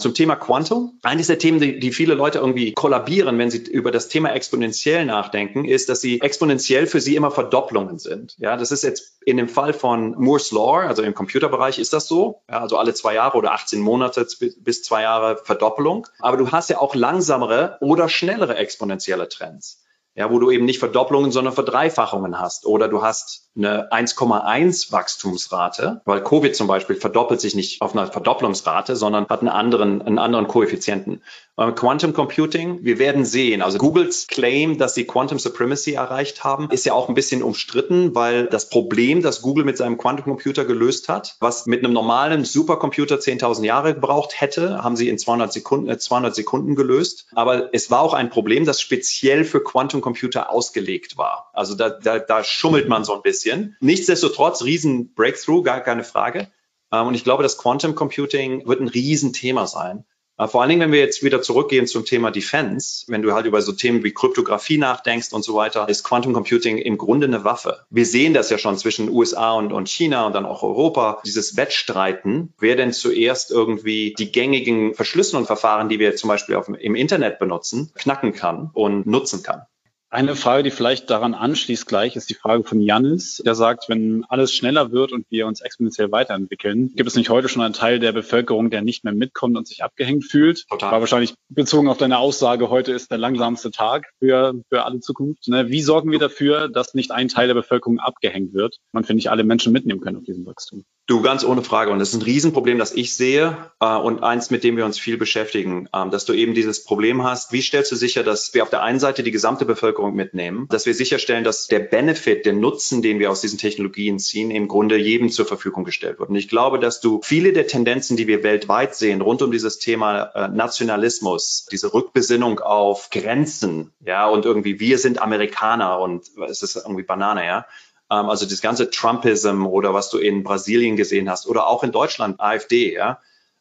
Zum 0.00 0.14
Thema 0.14 0.36
Quantum. 0.36 1.00
Eines 1.02 1.26
der 1.26 1.40
Themen, 1.40 1.58
die, 1.58 1.80
die 1.80 1.90
viele 1.90 2.14
Leute 2.14 2.38
irgendwie 2.38 2.72
kollabieren, 2.72 3.36
wenn 3.36 3.50
sie 3.50 3.64
über 3.64 3.90
das 3.90 4.06
Thema 4.08 4.32
exponentiell 4.32 5.04
nachdenken, 5.04 5.64
ist, 5.64 5.88
dass 5.88 6.00
sie 6.00 6.20
exponentiell 6.20 6.86
für 6.86 7.00
sie 7.00 7.16
immer 7.16 7.32
Verdopplungen 7.32 7.98
sind. 7.98 8.36
Ja, 8.38 8.56
das 8.56 8.70
ist 8.70 8.84
jetzt 8.84 9.20
in 9.24 9.38
dem 9.38 9.48
Fall 9.48 9.72
von 9.72 10.14
Moore's 10.16 10.52
Law, 10.52 10.86
also 10.86 11.02
im 11.02 11.14
Computerbereich 11.14 11.80
ist 11.80 11.92
das 11.92 12.06
so. 12.06 12.42
Ja, 12.48 12.60
also 12.60 12.78
alle 12.78 12.94
zwei 12.94 13.14
Jahre 13.14 13.36
oder 13.36 13.52
18 13.52 13.80
Monate 13.80 14.24
bis 14.60 14.82
zwei 14.84 15.02
Jahre 15.02 15.40
Verdoppelung. 15.42 16.06
Aber 16.20 16.36
du 16.36 16.52
hast 16.52 16.70
ja 16.70 16.78
auch 16.78 16.94
langsamere 16.94 17.76
oder 17.80 18.08
schnellere 18.08 18.54
exponentielle 18.54 19.28
Trends 19.28 19.82
ja, 20.18 20.32
wo 20.32 20.40
du 20.40 20.50
eben 20.50 20.64
nicht 20.64 20.80
Verdopplungen, 20.80 21.30
sondern 21.30 21.54
Verdreifachungen 21.54 22.40
hast. 22.40 22.66
Oder 22.66 22.88
du 22.88 23.02
hast 23.02 23.47
eine 23.58 23.92
1,1 23.92 24.92
Wachstumsrate, 24.92 26.00
weil 26.04 26.22
Covid 26.22 26.54
zum 26.54 26.66
Beispiel 26.66 26.96
verdoppelt 26.96 27.40
sich 27.40 27.54
nicht 27.54 27.82
auf 27.82 27.94
einer 27.94 28.06
Verdopplungsrate, 28.06 28.96
sondern 28.96 29.26
hat 29.28 29.40
einen 29.40 29.48
anderen, 29.48 30.00
einen 30.00 30.18
anderen 30.18 30.48
Koeffizienten. 30.48 31.20
Ähm, 31.58 31.74
Quantum 31.74 32.12
Computing, 32.12 32.84
wir 32.84 32.98
werden 32.98 33.24
sehen. 33.24 33.62
Also 33.62 33.78
Googles 33.78 34.28
Claim, 34.28 34.78
dass 34.78 34.94
sie 34.94 35.04
Quantum 35.04 35.38
Supremacy 35.38 35.94
erreicht 35.94 36.44
haben, 36.44 36.68
ist 36.70 36.86
ja 36.86 36.92
auch 36.92 37.08
ein 37.08 37.14
bisschen 37.14 37.42
umstritten, 37.42 38.14
weil 38.14 38.46
das 38.46 38.68
Problem, 38.68 39.22
das 39.22 39.42
Google 39.42 39.64
mit 39.64 39.76
seinem 39.76 39.98
Quantum 39.98 40.24
Computer 40.24 40.64
gelöst 40.64 41.08
hat, 41.08 41.36
was 41.40 41.66
mit 41.66 41.84
einem 41.84 41.92
normalen 41.92 42.44
Supercomputer 42.44 43.16
10.000 43.16 43.64
Jahre 43.64 43.94
gebraucht 43.94 44.40
hätte, 44.40 44.84
haben 44.84 44.96
sie 44.96 45.08
in 45.08 45.18
200 45.18 45.52
Sekunden, 45.52 45.88
äh, 45.88 45.98
200 45.98 46.34
Sekunden 46.34 46.76
gelöst. 46.76 47.26
Aber 47.34 47.70
es 47.72 47.90
war 47.90 48.02
auch 48.02 48.14
ein 48.14 48.30
Problem, 48.30 48.64
das 48.64 48.80
speziell 48.80 49.44
für 49.44 49.62
Quantum 49.62 50.00
Computer 50.00 50.50
ausgelegt 50.50 51.18
war. 51.18 51.50
Also 51.52 51.74
da, 51.74 51.90
da, 51.90 52.20
da 52.20 52.44
schummelt 52.44 52.88
man 52.88 53.04
so 53.04 53.14
ein 53.14 53.22
bisschen. 53.22 53.47
Nichtsdestotrotz, 53.80 54.62
riesen 54.64 55.14
Breakthrough, 55.14 55.62
gar 55.62 55.80
keine 55.80 56.04
Frage. 56.04 56.48
Ähm, 56.92 57.08
und 57.08 57.14
ich 57.14 57.24
glaube, 57.24 57.42
das 57.42 57.58
Quantum 57.58 57.94
Computing 57.94 58.66
wird 58.66 58.80
ein 58.80 58.88
Riesenthema 58.88 59.66
sein. 59.66 60.04
Äh, 60.38 60.46
vor 60.46 60.60
allen 60.62 60.70
Dingen, 60.70 60.80
wenn 60.80 60.92
wir 60.92 61.00
jetzt 61.00 61.22
wieder 61.22 61.42
zurückgehen 61.42 61.86
zum 61.86 62.04
Thema 62.04 62.30
Defense, 62.30 63.04
wenn 63.08 63.22
du 63.22 63.32
halt 63.32 63.46
über 63.46 63.60
so 63.60 63.72
Themen 63.72 64.04
wie 64.04 64.12
Kryptographie 64.12 64.78
nachdenkst 64.78 65.32
und 65.32 65.44
so 65.44 65.54
weiter, 65.54 65.88
ist 65.88 66.04
Quantum 66.04 66.32
Computing 66.32 66.78
im 66.78 66.96
Grunde 66.96 67.26
eine 67.26 67.44
Waffe. 67.44 67.84
Wir 67.90 68.06
sehen 68.06 68.34
das 68.34 68.48
ja 68.48 68.56
schon 68.56 68.78
zwischen 68.78 69.10
USA 69.10 69.52
und, 69.52 69.72
und 69.72 69.88
China 69.88 70.26
und 70.26 70.34
dann 70.34 70.46
auch 70.46 70.62
Europa, 70.62 71.20
dieses 71.26 71.56
Wettstreiten, 71.56 72.54
wer 72.58 72.76
denn 72.76 72.92
zuerst 72.92 73.50
irgendwie 73.50 74.14
die 74.16 74.30
gängigen 74.30 74.94
Verschlüsselungsverfahren, 74.94 75.88
die 75.88 75.98
wir 75.98 76.14
zum 76.14 76.28
Beispiel 76.28 76.54
auf, 76.54 76.68
im 76.68 76.94
Internet 76.94 77.40
benutzen, 77.40 77.90
knacken 77.94 78.32
kann 78.32 78.70
und 78.72 79.06
nutzen 79.06 79.42
kann. 79.42 79.62
Eine 80.10 80.36
Frage, 80.36 80.62
die 80.62 80.70
vielleicht 80.70 81.10
daran 81.10 81.34
anschließt 81.34 81.86
gleich, 81.86 82.16
ist 82.16 82.30
die 82.30 82.34
Frage 82.34 82.64
von 82.64 82.80
Janis, 82.80 83.42
der 83.44 83.54
sagt, 83.54 83.90
wenn 83.90 84.24
alles 84.30 84.54
schneller 84.54 84.90
wird 84.90 85.12
und 85.12 85.26
wir 85.28 85.46
uns 85.46 85.60
exponentiell 85.60 86.10
weiterentwickeln, 86.10 86.94
gibt 86.94 87.08
es 87.08 87.14
nicht 87.14 87.28
heute 87.28 87.50
schon 87.50 87.60
einen 87.60 87.74
Teil 87.74 87.98
der 87.98 88.12
Bevölkerung, 88.12 88.70
der 88.70 88.80
nicht 88.80 89.04
mehr 89.04 89.12
mitkommt 89.12 89.58
und 89.58 89.68
sich 89.68 89.84
abgehängt 89.84 90.24
fühlt? 90.24 90.66
Total. 90.66 90.92
War 90.92 91.00
wahrscheinlich 91.00 91.34
bezogen 91.50 91.88
auf 91.88 91.98
deine 91.98 92.18
Aussage, 92.18 92.70
heute 92.70 92.92
ist 92.92 93.10
der 93.10 93.18
langsamste 93.18 93.70
Tag 93.70 94.06
für, 94.18 94.54
für 94.70 94.84
alle 94.84 95.00
Zukunft. 95.00 95.46
Ne? 95.48 95.68
Wie 95.68 95.82
sorgen 95.82 96.10
wir 96.10 96.18
dafür, 96.18 96.70
dass 96.70 96.94
nicht 96.94 97.10
ein 97.10 97.28
Teil 97.28 97.48
der 97.48 97.54
Bevölkerung 97.54 97.98
abgehängt 97.98 98.54
wird 98.54 98.78
und 98.92 99.06
wir 99.06 99.14
nicht 99.14 99.30
alle 99.30 99.44
Menschen 99.44 99.74
mitnehmen 99.74 100.00
können 100.00 100.16
auf 100.16 100.24
diesem 100.24 100.46
Wachstum? 100.46 100.84
Du, 101.08 101.22
ganz 101.22 101.42
ohne 101.42 101.62
Frage. 101.62 101.90
Und 101.90 102.00
das 102.00 102.10
ist 102.10 102.16
ein 102.16 102.22
Riesenproblem, 102.22 102.78
das 102.78 102.92
ich 102.92 103.16
sehe 103.16 103.56
äh, 103.80 103.96
und 103.96 104.22
eins, 104.22 104.50
mit 104.50 104.62
dem 104.62 104.76
wir 104.76 104.84
uns 104.84 104.98
viel 104.98 105.16
beschäftigen, 105.16 105.88
ähm, 105.94 106.10
dass 106.10 106.26
du 106.26 106.34
eben 106.34 106.52
dieses 106.52 106.84
Problem 106.84 107.24
hast. 107.24 107.50
Wie 107.50 107.62
stellst 107.62 107.90
du 107.90 107.96
sicher, 107.96 108.22
dass 108.22 108.52
wir 108.52 108.62
auf 108.62 108.68
der 108.68 108.82
einen 108.82 109.00
Seite 109.00 109.22
die 109.22 109.30
gesamte 109.30 109.64
Bevölkerung 109.64 110.14
mitnehmen, 110.14 110.66
dass 110.68 110.84
wir 110.84 110.92
sicherstellen, 110.92 111.44
dass 111.44 111.66
der 111.66 111.78
Benefit, 111.78 112.44
der 112.44 112.52
Nutzen, 112.52 113.00
den 113.00 113.20
wir 113.20 113.30
aus 113.30 113.40
diesen 113.40 113.58
Technologien 113.58 114.18
ziehen, 114.18 114.50
im 114.50 114.68
Grunde 114.68 114.98
jedem 114.98 115.30
zur 115.30 115.46
Verfügung 115.46 115.84
gestellt 115.84 116.18
wird. 116.18 116.28
Und 116.28 116.36
ich 116.36 116.46
glaube, 116.46 116.78
dass 116.78 117.00
du 117.00 117.22
viele 117.22 117.54
der 117.54 117.66
Tendenzen, 117.66 118.18
die 118.18 118.26
wir 118.26 118.42
weltweit 118.42 118.94
sehen, 118.94 119.22
rund 119.22 119.40
um 119.40 119.50
dieses 119.50 119.78
Thema 119.78 120.24
äh, 120.34 120.48
Nationalismus, 120.48 121.66
diese 121.72 121.94
Rückbesinnung 121.94 122.60
auf 122.60 123.08
Grenzen, 123.08 123.92
ja, 124.04 124.28
und 124.28 124.44
irgendwie 124.44 124.78
wir 124.78 124.98
sind 124.98 125.22
Amerikaner 125.22 126.00
und 126.00 126.26
es 126.50 126.62
ist 126.62 126.76
irgendwie 126.76 127.04
Banane, 127.04 127.46
ja, 127.46 127.64
ähm, 128.10 128.28
also 128.28 128.46
das 128.46 128.60
ganze 128.60 128.90
Trumpism 128.90 129.66
oder 129.66 129.94
was 129.94 130.10
du 130.10 130.18
in 130.18 130.42
Brasilien 130.42 130.96
gesehen 130.96 131.30
hast 131.30 131.46
oder 131.46 131.66
auch 131.66 131.82
in 131.84 131.92
Deutschland, 131.92 132.40
AfD, 132.40 132.92
ja. 132.94 133.20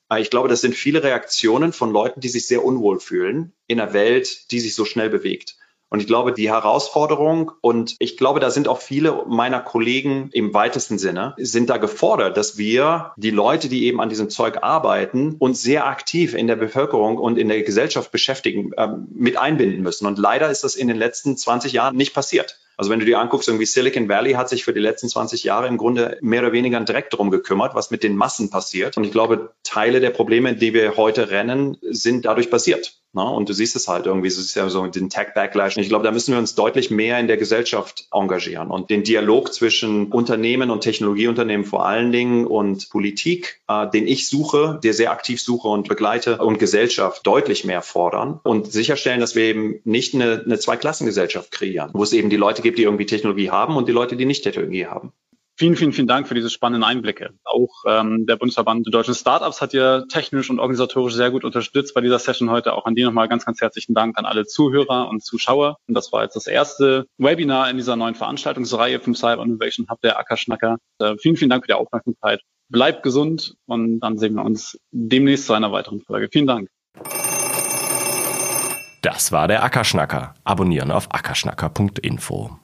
Äh, 0.10 0.22
ich 0.22 0.30
glaube, 0.30 0.48
das 0.48 0.62
sind 0.62 0.76
viele 0.76 1.04
Reaktionen 1.04 1.74
von 1.74 1.92
Leuten, 1.92 2.22
die 2.22 2.30
sich 2.30 2.48
sehr 2.48 2.64
unwohl 2.64 3.00
fühlen 3.00 3.54
in 3.68 3.80
einer 3.80 3.94
Welt, 3.94 4.52
die 4.52 4.60
sich 4.60 4.76
so 4.76 4.86
schnell 4.86 5.10
bewegt. 5.10 5.56
Und 5.90 6.02
ich 6.02 6.08
glaube, 6.08 6.34
die 6.34 6.50
Herausforderung 6.50 7.54
und 7.62 7.96
ich 8.00 8.18
glaube, 8.18 8.42
da 8.42 8.50
sind 8.50 8.68
auch 8.68 8.82
viele 8.82 9.24
meiner 9.26 9.62
Kollegen 9.62 10.30
im 10.34 10.54
weitesten 10.54 10.98
Sinne, 10.98 11.34
sind 11.38 11.70
da 11.70 11.78
gefordert, 11.78 12.36
dass 12.36 12.58
wir 12.58 13.14
die 13.16 13.32
Leute, 13.32 13.70
die 13.70 13.86
eben 13.86 14.02
an 14.02 14.10
diesem 14.10 14.30
Zeug 14.30 14.64
arbeiten, 14.64 15.38
uns 15.40 15.62
sehr 15.62 15.88
aktiv 15.88 16.34
in 16.34 16.48
der 16.48 16.58
Bevölkerung 16.58 17.18
und 17.18 17.38
in 17.38 17.48
der 17.48 17.64
Gesellschaft 17.64 18.12
beschäftigen, 18.12 18.74
äh, 18.74 18.90
mit 19.14 19.38
einbinden 19.38 19.82
müssen. 19.82 20.08
Und 20.08 20.18
leider 20.18 20.50
ist 20.52 20.66
das 20.66 20.76
in 20.76 20.90
den 20.90 20.98
letzten 20.98 21.38
20 21.38 21.72
Jahren 21.72 21.96
nicht 21.96 22.14
passiert. 22.14 22.60
Also 22.78 22.92
wenn 22.92 23.00
du 23.00 23.06
dir 23.06 23.20
anguckst, 23.20 23.48
irgendwie 23.48 23.66
Silicon 23.66 24.08
Valley 24.08 24.34
hat 24.34 24.50
sich 24.50 24.64
für 24.64 24.74
die 24.74 24.80
letzten 24.80 25.10
20 25.10 25.44
Jahre 25.44 25.68
im 25.68 25.78
Grunde 25.78 26.18
mehr 26.22 26.42
oder 26.42 26.52
weniger 26.54 26.80
direkt 26.82 27.12
darum 27.12 27.32
gekümmert, 27.32 27.74
was 27.74 27.90
mit 27.90 28.04
den 28.04 28.16
Massen 28.16 28.52
passiert. 28.52 28.98
Und 28.98 29.04
ich 29.04 29.12
glaube, 29.12 29.54
Teile 29.64 30.00
der 30.00 30.12
Probleme, 30.12 30.56
die 30.56 30.76
wir 30.76 30.96
heute 30.96 31.32
rennen, 31.32 31.78
sind 31.82 32.26
dadurch 32.26 32.52
passiert. 32.52 33.02
Ne? 33.18 33.24
Und 33.24 33.50
du 33.50 33.54
siehst 33.54 33.76
es 33.76 33.88
halt 33.88 34.06
irgendwie, 34.06 34.28
es 34.28 34.38
ist 34.38 34.56
ja 34.56 34.70
so 34.70 34.86
den 34.86 35.10
Tech-Backlash. 35.10 35.76
Ich 35.78 35.90
glaube, 35.90 36.06
da 36.06 36.12
müssen 36.12 36.34
wir 36.34 36.38
uns 36.38 36.54
deutlich 36.54 36.92
mehr 36.92 37.20
in 37.20 37.28
der 37.28 37.38
Gesellschaft 37.38 38.08
engagieren 38.14 38.70
und 38.70 38.92
den 38.92 39.04
Dialog 39.04 39.52
zwischen 39.54 40.12
Unternehmen 40.12 40.70
und 40.70 40.82
Technologieunternehmen 40.82 41.66
vor 41.66 41.86
allen 41.86 42.12
Dingen 42.12 42.46
und 42.46 42.92
Politik, 42.92 43.62
äh, 43.68 43.90
den 43.90 44.08
ich 44.08 44.30
suche, 44.30 44.80
der 44.84 44.94
sehr 44.94 45.12
aktiv 45.12 45.42
suche 45.42 45.68
und 45.68 45.88
begleite 45.88 46.38
und 46.38 46.60
Gesellschaft 46.60 47.26
deutlich 47.26 47.66
mehr 47.66 47.82
fordern 47.82 48.40
und 48.44 48.72
sicherstellen, 48.72 49.20
dass 49.20 49.36
wir 49.36 49.46
eben 49.46 49.80
nicht 49.84 50.14
eine, 50.14 50.44
eine 50.46 50.60
Zweiklassengesellschaft 50.60 51.52
kreieren, 51.52 51.90
wo 51.94 52.04
es 52.04 52.14
eben 52.14 52.30
die 52.30 52.38
Leute 52.38 52.62
gibt, 52.62 52.78
die 52.78 52.84
irgendwie 52.84 53.08
Technologie 53.08 53.50
haben 53.50 53.76
und 53.76 53.88
die 53.88 53.94
Leute, 53.94 54.16
die 54.16 54.26
nicht 54.26 54.44
Technologie 54.44 54.86
haben. 54.86 55.12
Vielen, 55.60 55.76
vielen, 55.76 55.92
vielen 55.92 56.08
Dank 56.08 56.28
für 56.28 56.36
diese 56.36 56.52
spannenden 56.52 56.84
Einblicke. 56.84 57.32
Auch 57.44 57.84
ähm, 57.88 58.28
der 58.28 58.36
Bundesverband 58.36 58.86
der 58.86 58.92
deutschen 58.92 59.16
Startups 59.16 59.60
hat 59.60 59.74
ja 59.74 60.02
technisch 60.06 60.52
und 60.52 60.60
organisatorisch 60.60 61.16
sehr 61.16 61.32
gut 61.32 61.44
unterstützt 61.44 61.96
bei 61.96 62.02
dieser 62.02 62.20
Session 62.20 62.52
heute. 62.52 62.74
Auch 62.74 62.86
an 62.86 62.94
dir 62.94 63.08
nochmal 63.08 63.28
ganz, 63.28 63.44
ganz 63.44 63.60
herzlichen 63.60 63.96
Dank 63.96 64.20
an 64.20 64.26
alle 64.26 64.46
Zuhörer 64.46 65.10
und 65.10 65.24
Zuschauer. 65.24 65.78
Und 65.88 65.96
das 65.96 66.14
war 66.14 66.22
jetzt 66.22 66.36
das 66.36 66.46
erste 66.46 67.08
Webinar 67.18 67.72
in 67.72 67.78
dieser 67.78 67.96
neuen 67.96 68.14
Veranstaltungsreihe 68.14 69.00
vom 69.00 69.16
Cyber 69.16 69.42
Innovation 69.42 69.88
Hub 69.90 70.00
der 70.02 70.20
Ackerschnacker. 70.20 70.78
Äh, 71.00 71.16
vielen, 71.18 71.38
vielen 71.38 71.50
Dank 71.50 71.64
für 71.64 71.70
die 71.70 71.74
Aufmerksamkeit. 71.74 72.42
Bleibt 72.70 73.02
gesund 73.02 73.56
und 73.66 74.00
dann 74.02 74.20
sehen 74.20 74.36
wir 74.36 74.46
uns 74.46 74.80
demnächst 74.92 75.48
zu 75.48 75.54
einer 75.54 75.72
weiteren 75.72 76.02
Folge. 76.02 76.30
Vielen 76.32 76.46
Dank. 76.46 76.70
Das 79.02 79.32
war 79.32 79.48
der 79.48 79.64
Ackerschnacker. 79.64 80.36
Abonnieren 80.44 80.92
auf 80.92 81.12
ackerschnacker.info. 81.12 82.60